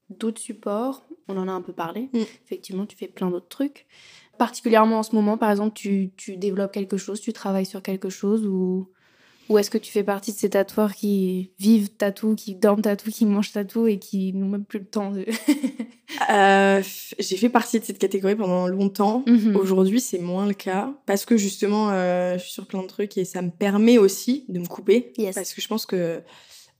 [0.09, 1.05] d'autres supports?
[1.27, 2.09] On en a un peu parlé.
[2.13, 2.19] Mm.
[2.45, 3.85] Effectivement, tu fais plein d'autres trucs.
[4.37, 8.09] Particulièrement en ce moment, par exemple, tu, tu développes quelque chose, tu travailles sur quelque
[8.09, 8.89] chose ou,
[9.49, 13.11] ou est-ce que tu fais partie de ces tatoueurs qui vivent tatou, qui dorment tatou,
[13.11, 15.25] qui mangent tatou et qui n'ont même plus le temps de.
[16.29, 16.81] Euh,
[17.17, 19.23] j'ai fait partie de cette catégorie pendant longtemps.
[19.25, 19.55] Mhm.
[19.55, 23.17] Aujourd'hui, c'est moins le cas parce que justement, euh, je suis sur plein de trucs
[23.17, 25.11] et ça me permet aussi de me couper.
[25.17, 25.33] Yes.
[25.33, 26.21] Parce que je pense que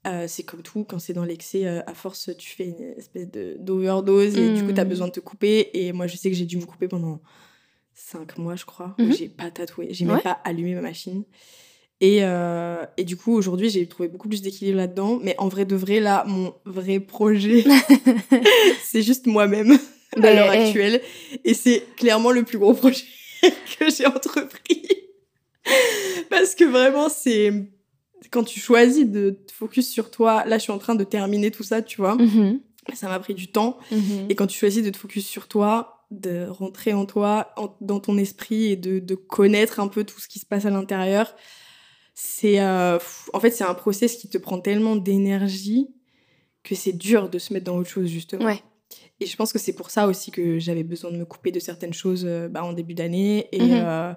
[0.06, 3.28] euh, c'est comme tout, quand c'est dans l'excès, à force, tu fais une espèce
[3.60, 4.90] d'overdose et du coup, tu as Mhm.
[4.90, 5.70] besoin de te couper.
[5.74, 7.20] Et moi, je sais que j'ai dû me couper pendant
[7.96, 9.14] cinq mois, je crois, où Mhm.
[9.14, 10.22] j'ai pas tatoué, j'ai même Ouais.
[10.22, 11.24] pas allumé ma machine.
[12.06, 15.20] Et, euh, et du coup, aujourd'hui, j'ai trouvé beaucoup plus d'équilibre là-dedans.
[15.24, 17.64] Mais en vrai de vrai, là, mon vrai projet,
[18.84, 19.72] c'est juste moi-même
[20.18, 20.58] à Ben, l'heure eh.
[20.66, 21.02] actuelle.
[21.46, 23.06] Et c'est clairement le plus gros projet
[23.80, 24.84] que j'ai entrepris.
[26.30, 27.54] Parce que vraiment, c'est
[28.32, 30.44] quand tu choisis de te focus sur toi.
[30.46, 32.16] Là, je suis en train de terminer tout ça, tu vois.
[32.16, 32.60] Mhm.
[32.94, 33.78] Ça m'a pris du temps.
[33.92, 34.26] Mhm.
[34.30, 38.00] Et quand tu choisis de te focus sur toi, de rentrer en toi, en- dans
[38.02, 41.34] ton esprit et de, de connaître un peu tout ce qui se passe à l'intérieur,
[42.14, 42.98] c'est euh,
[43.34, 45.88] en fait c'est un process qui te prend tellement d'énergie
[46.64, 48.46] que c'est dur de se mettre dans autre chose justement.
[48.46, 48.62] Ouais.
[49.20, 51.60] Et je pense que c'est pour ça aussi que j'avais besoin de me couper de
[51.60, 53.72] certaines choses euh, bah, en début d'année et, Mhm.
[53.86, 54.14] euh,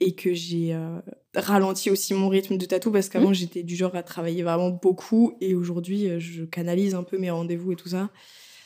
[0.00, 0.98] et que j'ai euh,
[1.34, 5.36] ralenti aussi mon rythme de tatou parce qu'avant j'étais du genre à travailler vraiment beaucoup
[5.40, 8.10] et aujourd'hui je canalise un peu mes rendez-vous et tout ça.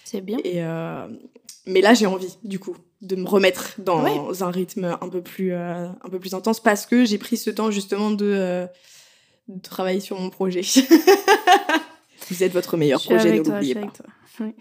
[0.04, 0.38] C'est bien.
[0.44, 0.60] Et
[1.66, 4.18] mais là, j'ai envie, du coup, de me remettre dans Ouais.
[4.42, 7.50] un rythme un peu plus, euh, un peu plus intense parce que j'ai pris ce
[7.50, 8.66] temps justement de, euh,
[9.48, 10.62] de travailler sur mon projet.
[12.30, 13.92] Vous êtes votre meilleur Je suis projet, ne avec l'oubliez pas.
[14.40, 14.54] Oui.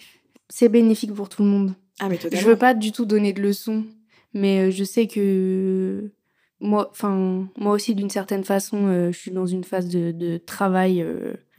[0.50, 1.74] C'est bénéfique pour tout le monde.
[2.00, 3.86] Ah, mais Je veux pas du tout donner de leçons,
[4.34, 6.12] mais euh, je sais que
[6.60, 10.38] moi, enfin, moi aussi, d'une certaine façon, euh, je suis dans une phase de, de
[10.38, 11.06] travail.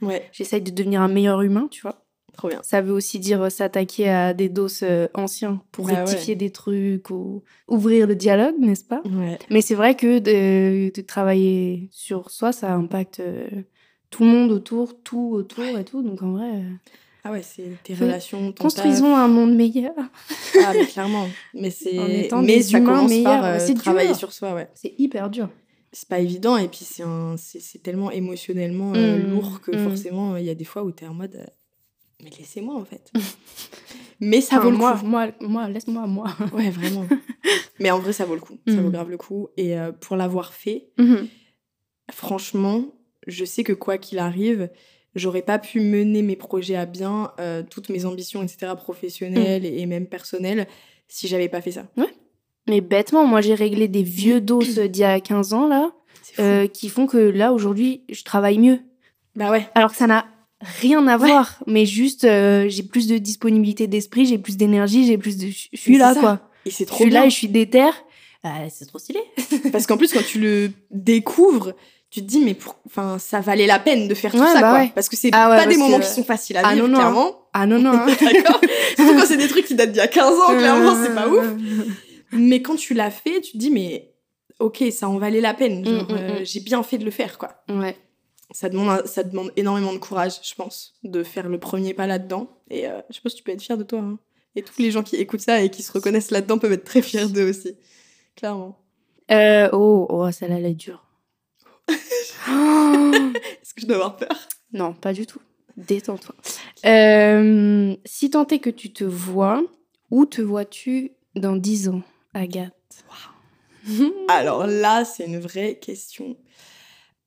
[0.01, 2.04] Ouais, J'essaye de devenir un meilleur humain, tu vois.
[2.35, 2.59] Trop bien.
[2.63, 5.99] Ça veut aussi dire euh, s'attaquer à des doses euh, anciens pour Bah ouais.
[5.99, 9.01] rectifier des trucs ou ouvrir le dialogue, n'est-ce pas?
[9.05, 9.37] Ouais.
[9.49, 13.47] Mais c'est vrai que de, de travailler sur soi, ça impacte euh,
[14.09, 16.01] tout le monde autour, tout autour et tout.
[16.03, 16.63] Donc en vrai,
[17.23, 19.93] Ah ouais, c'est tes Fais- relations, ton construisons un monde meilleur.
[20.63, 21.27] Ah, mais clairement.
[21.53, 22.29] Mais c'est.
[22.41, 23.23] Mais ça commence meilleurs.
[23.41, 23.83] par euh, C'est dur.
[23.83, 24.67] travailler sur soi, ouais.
[24.75, 25.49] C'est hyper dur.
[25.91, 27.35] C'est pas évident et puis c'est un...
[27.81, 29.79] tellement émotionnellement euh, Mm, lourd que mm.
[29.87, 31.45] forcément, il y a des fois où t'es en mode.
[32.25, 33.11] Mais laissez-moi en fait.
[34.19, 35.05] mais ça Enfin, vaut le moi, coup.
[35.05, 36.27] moi, moi, laisse-moi, moi.
[36.53, 37.05] Ouais, vraiment.
[37.79, 38.57] Mais en vrai, ça vaut le coup.
[38.67, 39.49] Ça vaut grave le coup.
[39.57, 41.27] Et euh, pour l'avoir fait, Mhm.
[42.11, 42.85] franchement,
[43.27, 44.69] je sais que quoi qu'il arrive,
[45.15, 49.65] j'aurais pas pu mener mes projets à bien, euh, toutes mes ambitions, etc., professionnelles Mm.
[49.65, 50.67] et, même personnelles,
[51.07, 51.85] si j'avais pas fait ça.
[52.67, 55.91] Mais bêtement, moi, j'ai réglé des vieux dos d'il y a 15 ans, là,
[56.39, 58.79] euh, qui font que là, aujourd'hui, je travaille mieux.
[59.35, 59.67] Bah ouais.
[59.75, 60.25] Alors que ça n'a
[60.61, 65.17] rien à voir, mais juste, euh, j'ai plus de disponibilité d'esprit, j'ai plus d'énergie, j'ai
[65.17, 65.47] plus de...
[65.47, 66.19] Je je suis là, ça.
[66.19, 66.39] quoi.
[66.65, 67.21] Et c'est Je trop suis bien.
[67.21, 67.83] là et je suis déter.
[68.45, 69.19] Euh, c'est trop stylé.
[69.71, 71.73] Parce qu'en plus, quand tu le découvres,
[72.09, 72.77] tu te dis, mais pour...
[72.85, 74.79] enfin, ça valait la peine de faire tout Ouais, ça, bah quoi.
[74.79, 74.91] ouais.
[74.95, 76.87] Parce que c'est Ah ouais, pas des moments que- qui sont faciles à Ah vivre,
[76.87, 77.01] non, non, hein.
[77.01, 77.35] clairement.
[77.53, 77.91] Ah non, non.
[77.93, 78.05] hein.
[78.07, 78.61] D'accord
[78.95, 81.27] Surtout quand c'est des trucs qui datent d'il y a 15 ans, clairement, c'est pas
[81.27, 81.45] ouf.
[82.31, 84.11] Mais quand tu l'as fait, tu te dis, mais
[84.59, 85.85] ok, ça en valait la peine.
[85.85, 86.45] Genre, Mm, mm, euh, mm.
[86.45, 87.63] J'ai bien fait de le faire, quoi.
[87.69, 87.95] Ouais.
[88.51, 92.47] Ça demande, ça demande énormément de courage, je pense, de faire le premier pas là-dedans.
[92.69, 93.99] Et euh, je pense que tu peux être fier de toi.
[93.99, 94.19] hein.
[94.55, 97.01] Et tous les gens qui écoutent ça et qui se reconnaissent là-dedans peuvent être très
[97.01, 97.75] fiers d'eux aussi.
[98.35, 98.77] Clairement.
[99.31, 101.03] Euh, oh, oh, celle-là, elle est dure.
[101.89, 101.93] Oh.
[103.61, 104.47] Est-ce que je dois avoir peur?
[104.71, 105.39] Non, pas du tout.
[105.77, 106.35] Détends-toi.
[106.85, 109.61] Euh, si tant est que tu te vois,
[110.11, 112.01] où te vois-tu dans 10 ans,
[112.33, 112.73] Agathe?
[114.29, 116.37] Alors là, c'est une vraie question.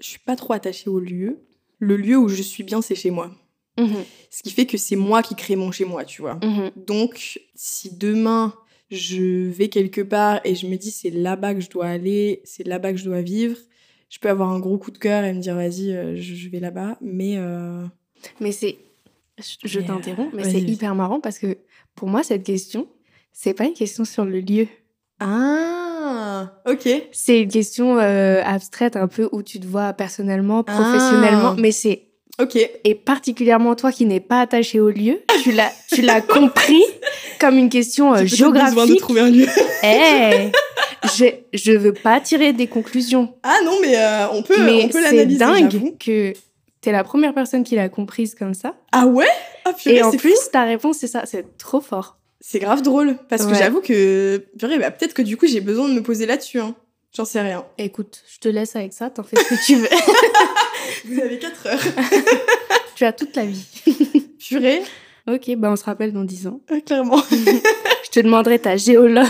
[0.00, 1.40] Je suis pas trop attachée au lieu.
[1.78, 3.30] Le lieu où je suis bien, c'est chez moi.
[3.78, 6.38] Mhm, Ce qui fait que c'est moi qui crée mon chez moi, tu vois.
[6.42, 6.70] mhm.
[6.76, 8.54] Donc, si demain
[8.90, 12.66] je vais quelque part et je me dis c'est là-bas que je dois aller, c'est
[12.66, 13.56] là-bas que je dois vivre,
[14.08, 16.60] je peux avoir un gros coup de cœur et me dire vas-y, euh, je, vais
[16.60, 16.96] là-bas.
[17.00, 17.84] Mais euh,
[18.40, 18.78] Mais c'est.
[19.38, 21.58] Je, Mais, euh, t'interromps, mais vas-y, c'est hyper marrant parce que
[21.94, 22.88] pour moi, cette question,
[23.32, 24.66] c'est pas une question sur le lieu.
[25.20, 25.87] ah,
[26.66, 26.88] ok.
[27.12, 31.56] C'est une question euh, abstraite, un peu où tu te vois personnellement, professionnellement, Ah.
[31.58, 32.04] mais c'est.
[32.40, 32.56] Ok.
[32.84, 36.82] Et particulièrement toi qui n'es pas attaché au lieu, tu l'as, tu l'as compris
[37.40, 39.00] comme une question euh, peut-être besoin de géographique.
[39.00, 39.46] trouver un lieu.
[39.84, 40.50] Eh,
[41.16, 44.88] je, je veux pas tirer des conclusions, Ah non, mais euh, on peut, mais on
[44.88, 45.38] peut c'est l'analyser.
[45.38, 45.68] j'avoue.
[45.78, 46.32] dingue que
[46.80, 48.74] t'es la première personne qui l'a comprise comme ça.
[48.92, 49.26] Ah ouais?
[49.64, 50.50] Ah purée, Et en c'est plus, fou.
[50.52, 52.17] ta réponse, c'est ça, c'est trop fort.
[52.40, 53.16] C'est grave drôle.
[53.28, 56.26] Parce que j'avoue que, purée, bah, peut-être que du coup j'ai besoin de me poser
[56.26, 56.60] là-dessus.
[56.60, 56.74] Hein.
[57.16, 57.64] J'en sais rien.
[57.78, 59.88] Écoute, je te laisse avec ça, t'en fais ce que tu veux.
[61.06, 61.80] Vous avez 4 heures.
[62.94, 63.64] tu as toute la vie.
[64.38, 64.82] Purée,
[65.26, 66.60] Ok, bah on se rappelle dans 10 ans.
[66.86, 67.22] clairement.
[67.30, 69.26] Je te demanderai ta géologue.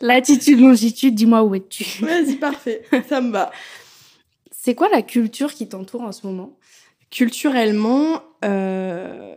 [0.00, 2.04] Latitude, longitude, dis-moi où es-tu.
[2.04, 2.82] Vas-y, parfait.
[3.08, 3.50] Ça me va.
[4.52, 6.56] C'est quoi la culture qui t'entoure en ce moment?
[7.10, 9.34] Culturellement, euh,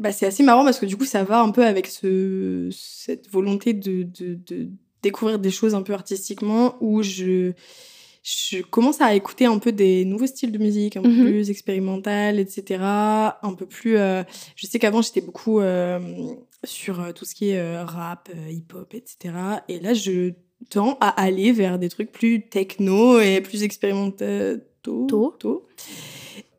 [0.00, 3.28] bah, c'est assez marrant parce que du coup, ça va un peu avec ce, cette
[3.30, 4.68] volonté de, de, de
[5.02, 7.52] découvrir des choses un peu artistiquement où je,
[8.22, 11.24] je commence à écouter un peu des nouveaux styles de musique, un peu Mhm.
[11.26, 12.80] plus expérimental, etc.
[13.42, 13.96] Un peu plus.
[13.96, 14.22] euh,
[14.56, 15.98] je sais qu'avant, j'étais beaucoup euh,
[16.64, 19.34] sur euh, tout ce qui est euh, rap, hip-hop, etc.
[19.68, 20.32] Et là, je
[20.70, 24.56] tends à aller vers des trucs plus techno et plus expérimentaux.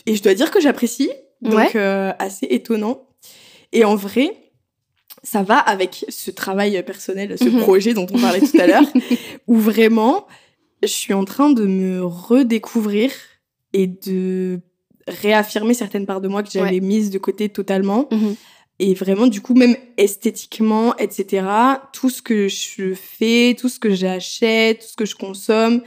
[0.05, 1.09] Et je dois dire que j'apprécie.
[1.41, 2.13] Donc, Ouais.
[2.19, 3.03] assez étonnant.
[3.72, 4.36] Et en vrai,
[5.24, 7.59] ça va avec ce travail personnel, ce Mhm.
[7.61, 8.84] projet dont on parlait tout à l'heure,
[9.47, 10.26] où vraiment,
[10.82, 13.11] je suis en train de me redécouvrir
[13.74, 14.59] et de
[15.07, 16.80] réaffirmer certaines parts de moi que j'avais Ouais.
[16.80, 18.07] mises de côté totalement.
[18.11, 18.36] Mhm.
[18.82, 21.45] Et vraiment, du coup, même esthétiquement, etc.,
[21.91, 25.82] tout ce que je fais, tout ce que j'achète, tout ce que je consomme,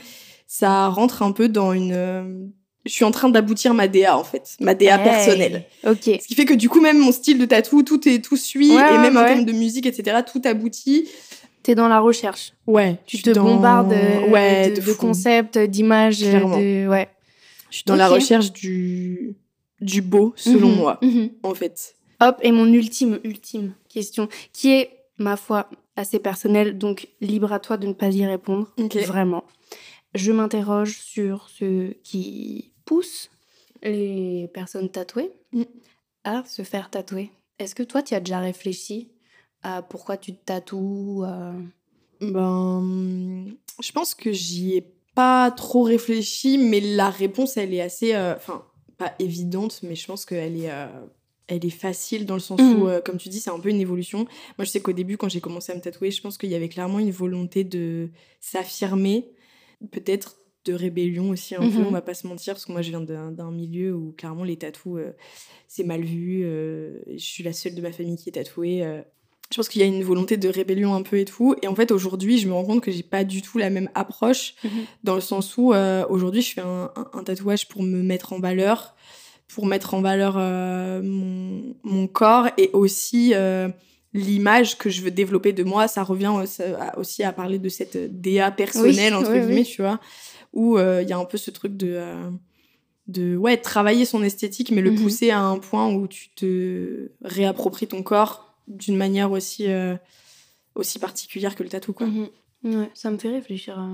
[0.47, 2.53] ça rentre un peu dans une...
[2.85, 4.57] Je suis en train d'aboutir ma DA, en fait.
[4.61, 5.05] Ma DA Hey.
[5.05, 5.64] personnelle.
[5.87, 6.03] Ok.
[6.20, 8.70] Ce qui fait que du coup, même mon style de tatou, tout, est, tout suit.
[8.74, 9.26] Ouais, et ouais, même en ouais.
[9.28, 11.09] termes de musique, etc., tout aboutit.
[11.62, 12.55] T'es dans la recherche.
[12.66, 12.99] Ouais.
[13.07, 14.97] Tu te dans- bombardes euh, ouais, de, de, de fou.
[14.99, 16.89] concepts, d'images, euh, de...
[16.89, 17.09] Ouais.
[17.70, 19.37] Je suis dans la recherche du,
[19.80, 21.30] du beau, selon Mhm, moi, mhm.
[21.45, 21.95] en fait.
[22.20, 27.61] Hop, et mon ultime, ultime question, qui est, ma foi, assez personnelle, donc libre à
[27.61, 28.72] toi de ne pas y répondre,
[29.07, 29.45] vraiment.
[30.14, 33.30] Je m'interroge sur ce qui pousse
[33.82, 35.62] les personnes tatouées Mm.
[36.24, 37.30] à se faire tatouer.
[37.59, 39.09] Est-ce que toi, tu as déjà réfléchi
[39.62, 41.55] à pourquoi tu te tatoues à-
[42.20, 43.47] Ben,
[43.82, 44.84] je pense que j'y ai
[45.14, 48.64] pas trop réfléchi, mais la réponse, elle est assez, euh, enfin,
[48.99, 50.86] pas évidente, mais je pense qu'elle est, euh,
[51.49, 53.80] elle est facile dans le sens où, euh, comme tu dis, c'est un peu une
[53.80, 54.20] évolution.
[54.59, 56.55] Moi, je sais qu'au début, quand j'ai commencé à me tatouer, je pense qu'il y
[56.55, 59.32] avait clairement une volonté de s'affirmer,
[59.90, 61.87] peut-être de rébellion aussi un peu, Mhm.
[61.87, 64.57] on va pas se mentir, parce que moi, je viens d'un milieu où clairement les
[64.57, 65.13] tatous, euh,
[65.69, 66.43] c'est mal vu.
[66.45, 68.85] euh, je suis la seule de ma famille qui est tatouée.
[68.85, 69.03] euh,
[69.51, 71.55] je pense qu'il y a une volonté de rébellion un peu et tout.
[71.63, 73.91] Et en fait, aujourd'hui, je me rends compte que j'ai pas du tout la même
[73.95, 74.71] approche, Mhm.
[75.05, 75.75] dans le sens où
[76.09, 78.95] aujourd'hui, je fais un, un- un tatouage pour me mettre en valeur,
[79.55, 80.37] pour mettre en valeur
[81.03, 83.35] mon, mon corps et aussi
[84.15, 85.89] l'image que je veux développer de moi.
[85.89, 86.33] Ça revient
[86.79, 89.65] à- aussi à parler de cette DA personnelle, Oui, entre oui, guillemets, oui.
[89.65, 90.01] tu vois,
[90.53, 91.88] où euh, il y a un peu ce truc de.
[91.94, 92.30] euh,
[93.09, 94.98] de ouais, travailler son esthétique, mais le Mhm.
[95.03, 99.96] pousser à un point où tu te réappropries ton corps d'une manière aussi, euh,
[100.76, 102.07] aussi particulière que le tatou, quoi.
[102.07, 102.28] Mhm.
[102.64, 103.88] Ouais, ça me fait réfléchir à...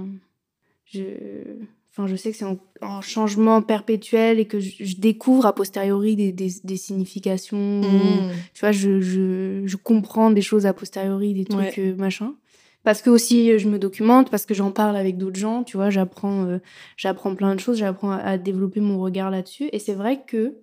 [0.85, 1.01] Je...
[1.91, 5.55] Enfin, je sais que c'est en, en changement perpétuel et que je, je découvre a
[5.55, 7.81] posteriori des, des, des significations.
[7.81, 8.31] Mm.
[8.55, 11.75] Tu vois, je, je, je comprends des choses a posteriori, des trucs Ouais.
[11.79, 12.35] euh, machin.
[12.89, 15.91] Parce que aussi je me documente, parce que j'en parle avec d'autres gens, tu vois,
[15.91, 16.59] j'apprends, euh,
[16.97, 19.69] j'apprends plein de choses, j'apprends à, développer mon regard là-dessus.
[19.73, 20.55] Et c'est vrai que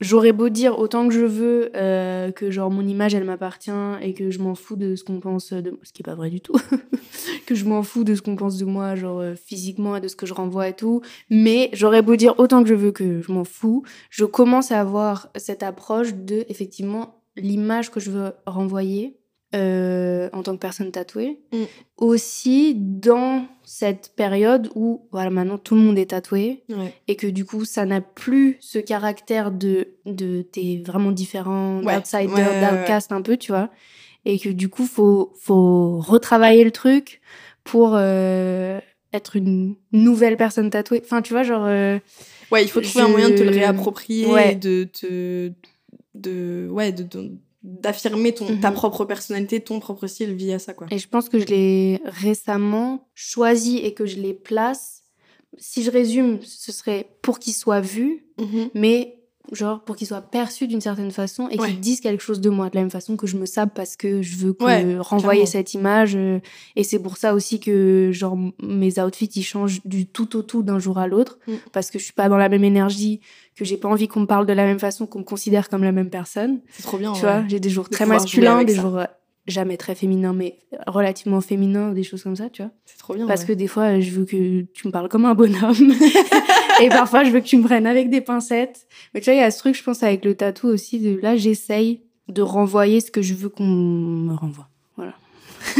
[0.00, 3.70] j'aurais beau dire autant que je veux euh, que genre mon image elle m'appartient
[4.00, 6.14] et que je m'en fous de ce qu'on pense de moi, ce qui est pas
[6.14, 6.58] vrai du tout,
[7.46, 10.08] que je m'en fous de ce qu'on pense de moi, genre euh, physiquement et de
[10.08, 11.02] ce que je renvoie et tout.
[11.28, 14.80] Mais j'aurais beau dire autant que je veux que je m'en fous, je commence à
[14.80, 19.18] avoir cette approche de effectivement l'image que je veux renvoyer
[19.54, 21.38] euh, en tant que personne tatouée.
[21.52, 21.62] Mm.
[21.98, 26.92] Aussi dans cette période où voilà maintenant tout le monde est tatoué Ouais.
[27.08, 31.96] et que du coup ça n'a plus ce caractère de de t'es vraiment différent Ouais,
[31.96, 33.70] d'outsider ouais, d'outcast un peu tu vois
[34.24, 37.20] et que du coup faut faut retravailler le truc
[37.64, 38.78] pour euh,
[39.12, 41.98] être une nouvelle personne tatouée enfin tu vois genre euh,
[42.52, 45.50] Ouais, il faut trouver un Je- moyen de te le réapproprier de te.
[46.14, 47.32] De, ouais, de, de-
[47.66, 48.60] d'affirmer ton, Mhm.
[48.60, 50.86] ta propre personnalité, ton propre style via ça, quoi.
[50.90, 55.02] et je pense que je l'ai récemment choisi et que je les place
[55.58, 58.70] si je résume ce serait pour qu'il soit vu Mhm.
[58.74, 59.15] mais
[59.52, 61.68] genre pour qu'il soit perçu d'une certaine façon et Ouais.
[61.68, 63.96] qu'il dise quelque chose de moi de la même façon que je me sape parce
[63.96, 65.46] que je veux que Ouais, renvoyer clairement.
[65.52, 66.40] cette image euh,
[66.74, 70.62] et c'est pour ça aussi que genre mes outfits ils changent du tout au tout
[70.62, 71.52] d'un jour à l'autre Mm.
[71.72, 73.20] parce que je suis pas dans la même énergie
[73.54, 75.82] que j'ai pas envie qu'on me parle de la même façon qu'on me considère comme
[75.84, 77.12] la même personne C'est trop bien.
[77.12, 77.32] tu ouais.
[77.32, 78.82] vois j'ai des jours De très masculins des ça.
[78.82, 79.04] jours euh,
[79.46, 83.14] jamais très féminins mais relativement féminins ou des choses comme ça tu vois C'est trop
[83.14, 83.26] bien.
[83.26, 83.48] parce ouais.
[83.48, 85.92] que des fois, je veux que tu me parles comme un bonhomme.
[86.82, 88.86] et parfois, je veux que tu me prennes avec des pincettes.
[89.14, 90.98] Mais tu vois, il y a ce truc, je pense, avec le tatou aussi.
[91.00, 94.68] De, là, j'essaye de renvoyer ce que je veux qu'on me renvoie.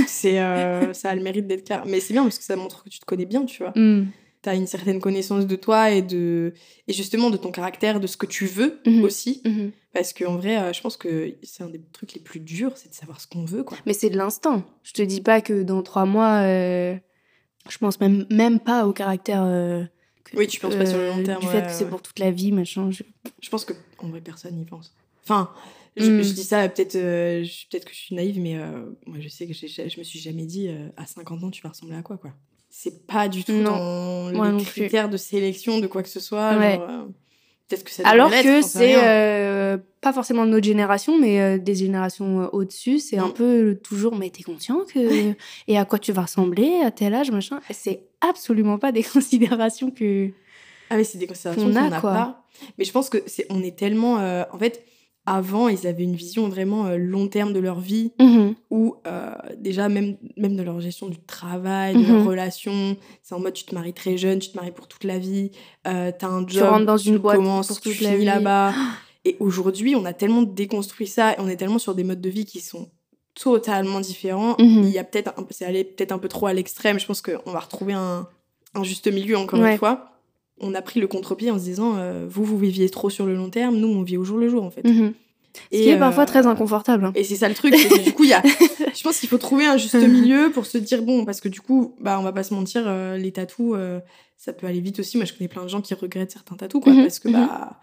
[0.06, 1.82] c'est, euh, ça a le mérite d'être clair.
[1.86, 3.72] Mais c'est bien parce que ça montre que tu te connais bien, tu vois.
[3.74, 4.06] Mm.
[4.46, 6.54] Tu as une certaine connaissance de toi et, de,
[6.86, 9.02] et justement de ton caractère, de ce que tu veux Mhm.
[9.02, 9.42] aussi.
[9.44, 9.72] Mhm.
[9.92, 12.88] Parce qu'en vrai, euh, je pense que c'est un des trucs les plus durs, c'est
[12.88, 13.76] de savoir ce qu'on veut, quoi.
[13.86, 14.62] Mais c'est de l'instant.
[14.84, 16.94] Je te dis pas que dans trois mois, euh,
[17.68, 19.42] je pense même, même pas au caractère.
[19.42, 19.82] euh,
[20.22, 21.88] que- Oui, tu penses pas sur le long euh, terme, Du ouais, fait que c'est
[21.88, 22.88] pour toute la vie, machin.
[22.92, 23.02] je-
[23.42, 24.94] Je pense que en vrai, personne n'y pense.
[25.24, 25.50] Enfin,
[25.96, 26.22] je, Mm.
[26.22, 29.54] je dis ça, peut-être euh, que je suis naïve, mais euh, moi, je sais que
[29.54, 32.30] je me suis jamais dit euh, à 50 ans, tu vas ressembler à quoi, quoi.
[32.78, 36.20] C'est pas du tout Non, dans moi les critères de sélection de quoi que ce
[36.20, 36.58] soit.
[36.58, 36.74] Ouais.
[36.74, 37.04] genre, euh,
[37.68, 41.74] peut-être que ça Alors que c'est euh, pas forcément de notre génération, mais euh, des
[41.74, 43.32] générations au-dessus, c'est un Mm.
[43.32, 45.32] peu toujours, mais t'es conscient que.
[45.68, 49.90] Et à quoi tu vas ressembler à tel âge, machin C'est absolument pas des considérations
[49.90, 50.28] que.
[50.90, 52.12] Ah, mais c'est des considérations qu'on a, quoi.
[52.12, 52.44] pas.
[52.76, 54.16] Mais je pense que c'est on est tellement.
[54.52, 54.84] en fait,
[55.26, 58.12] avant, ils avaient une vision vraiment euh, long terme de leur vie.
[58.70, 63.40] où euh, déjà même même de leur gestion du travail, de leurs relations, c'est en
[63.40, 65.50] mode tu te maries très jeune, tu te maries pour toute la vie,
[65.86, 68.72] euh, t'as un job, rentres dans une boîte commences, pour tu toute la là-bas.
[69.24, 72.28] Et aujourd'hui, on a tellement déconstruit ça, et on est tellement sur des modes de
[72.30, 72.88] vie qui sont
[73.34, 74.54] totalement différents.
[74.60, 74.84] Mhm.
[74.84, 76.98] Il y a peut-être c'est allé peut-être un peu trop à l'extrême.
[77.00, 78.28] Je pense qu'on va retrouver un,
[78.74, 79.72] un juste milieu encore Ouais.
[79.72, 80.15] une fois.
[80.60, 83.34] On a pris le contre-pied en se disant euh, vous vous viviez trop sur le
[83.34, 84.84] long terme, nous on vit au jour le jour en fait.
[84.84, 85.12] Mhm.
[85.72, 87.06] Ce qui est parfois très inconfortable.
[87.06, 87.12] hein.
[87.14, 88.42] Et c'est ça le truc, que du coup, il y a,
[88.94, 91.62] je pense qu'il faut trouver un juste milieu pour se dire bon, parce que du
[91.62, 93.98] coup, bah, on va pas se mentir, euh, les tatous, euh,
[94.36, 95.16] ça peut aller vite aussi.
[95.16, 97.80] Moi, je connais plein de gens qui regrettent certains tatous, quoi, Mhm, parce que bah,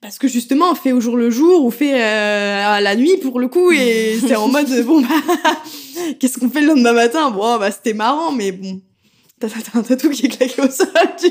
[0.00, 3.40] parce que justement, fait au jour le jour ou fait euh, à la nuit pour
[3.40, 5.08] le coup, et c'est en mode bon bah,
[6.20, 7.30] qu'est-ce qu'on fait le lendemain matin?
[7.30, 8.80] Bon, bah c'était marrant, mais bon,
[9.40, 10.86] t'as t'as un tatou qui est claqué au sol.
[11.20, 11.30] tu-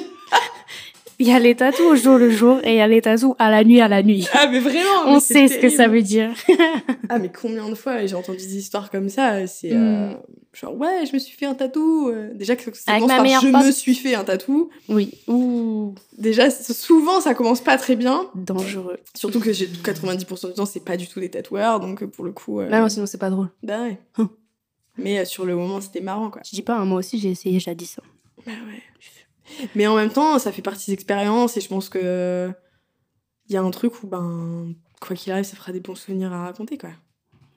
[1.20, 3.36] Il y a les tatous au jour le jour et il y a les tatous
[3.40, 4.28] à la nuit à la nuit.
[4.34, 6.32] Ah mais vraiment, On mais sait ce que ça veut dire.
[7.10, 10.18] Ah mais combien de fois j'ai entendu des histoires comme ça C'est euh, Mm.
[10.54, 12.10] genre ouais, je me suis fait un tatou.
[12.10, 13.66] euh, Déjà que ça Avec commence par je pote.
[13.66, 14.70] me suis fait un tatou.
[14.90, 15.12] Oui.
[15.28, 15.94] Ouh.
[16.18, 18.26] Déjà souvent ça commence pas très bien.
[18.34, 18.98] Dangereux.
[19.14, 22.26] Surtout que j'ai 90% du temps c'est pas du tout des tatoueurs donc euh, pour
[22.26, 22.60] le coup.
[22.60, 23.50] euh, Bah non, sinon c'est pas drôle.
[23.64, 24.00] bah ouais.
[24.18, 24.30] Hum.
[24.98, 26.42] Mais euh, sur le moment c'était marrant quoi.
[26.44, 27.98] Je dis pas, hein, moi aussi j'ai essayé jadis.
[28.00, 28.08] hein.
[28.48, 28.82] Bah ouais.
[29.76, 32.52] Mais en même temps ça fait partie des expériences et je pense que
[33.48, 36.34] il y a un truc où ben quoi qu'il arrive ça fera des bons souvenirs
[36.34, 36.90] à raconter quoi.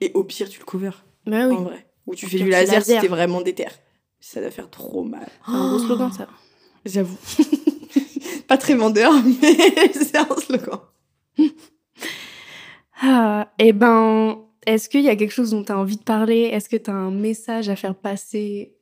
[0.01, 1.55] Et au pire tu le covers Bah oui.
[1.55, 1.87] en vrai.
[2.07, 3.01] Ou tu fais du tu laser, si laser.
[3.01, 3.67] t'es vraiment déter.
[4.19, 5.27] Ça doit faire trop mal.
[5.45, 6.27] C'est un beau slogan ça.
[6.85, 7.17] J'avoue.
[8.47, 9.11] Pas très vendeur,
[9.41, 10.79] mais c'est un slogan.
[13.01, 16.49] Ah, et ben, est-ce qu'il y a quelque chose dont tu as envie de parler?
[16.51, 18.75] Est-ce que tu as un message à faire passer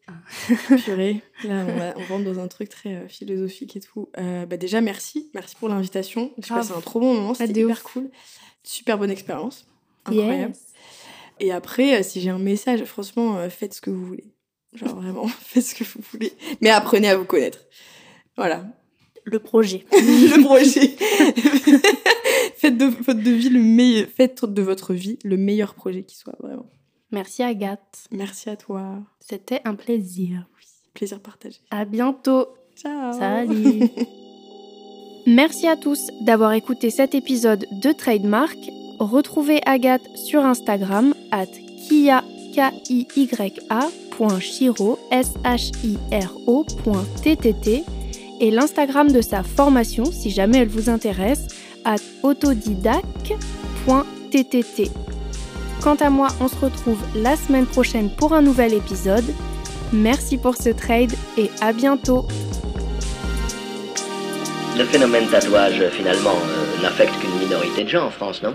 [0.83, 1.21] Purée.
[1.43, 4.09] Là, on, va- on rentre dans un truc très euh, philosophique et tout.
[4.17, 5.29] Euh, bah déjà, merci.
[5.33, 6.31] Merci pour l'invitation.
[6.37, 7.33] J'ai passé un trop bon moment.
[7.33, 7.83] C'était hyper ouf.
[7.83, 8.09] cool.
[8.63, 9.65] Super bonne expérience.
[10.05, 10.53] Incroyable.
[10.53, 10.63] Yes.
[11.39, 14.25] Et après, euh, si j'ai un message, franchement, euh, faites ce que vous voulez.
[14.73, 16.33] Genre vraiment, faites ce que vous voulez.
[16.61, 17.59] Mais apprenez à vous connaître.
[18.35, 18.65] Voilà.
[19.23, 19.85] Le projet.
[19.91, 20.87] le projet.
[22.55, 26.35] faites, de, de vie le meilleur, faites de votre vie le meilleur projet qui soit,
[26.39, 26.69] vraiment.
[27.11, 28.07] Merci Agathe.
[28.11, 28.99] Merci à toi.
[29.19, 30.47] C'était un plaisir.
[30.93, 31.57] Plaisir partagé.
[31.71, 32.47] À bientôt.
[32.75, 33.13] Ciao.
[33.13, 33.89] Salut.
[35.27, 38.57] Merci à tous d'avoir écouté cet épisode de Trademark.
[38.99, 41.47] Retrouvez Agathe sur Instagram at
[41.87, 42.23] kia
[42.57, 46.65] K-I-Y-A.chiro, S-H-I-R-O,
[47.23, 47.83] .ttt,
[48.39, 51.47] et l'Instagram de sa formation, si jamais elle vous intéresse,
[51.85, 55.06] at autodidac.ttt.
[55.81, 59.25] Quant à moi, on se retrouve la semaine prochaine pour un nouvel épisode.
[59.93, 62.27] Merci pour ce trade et à bientôt.
[64.77, 68.53] Le phénomène tatouage, finalement, euh, n'affecte qu'une minorité de gens en France, non?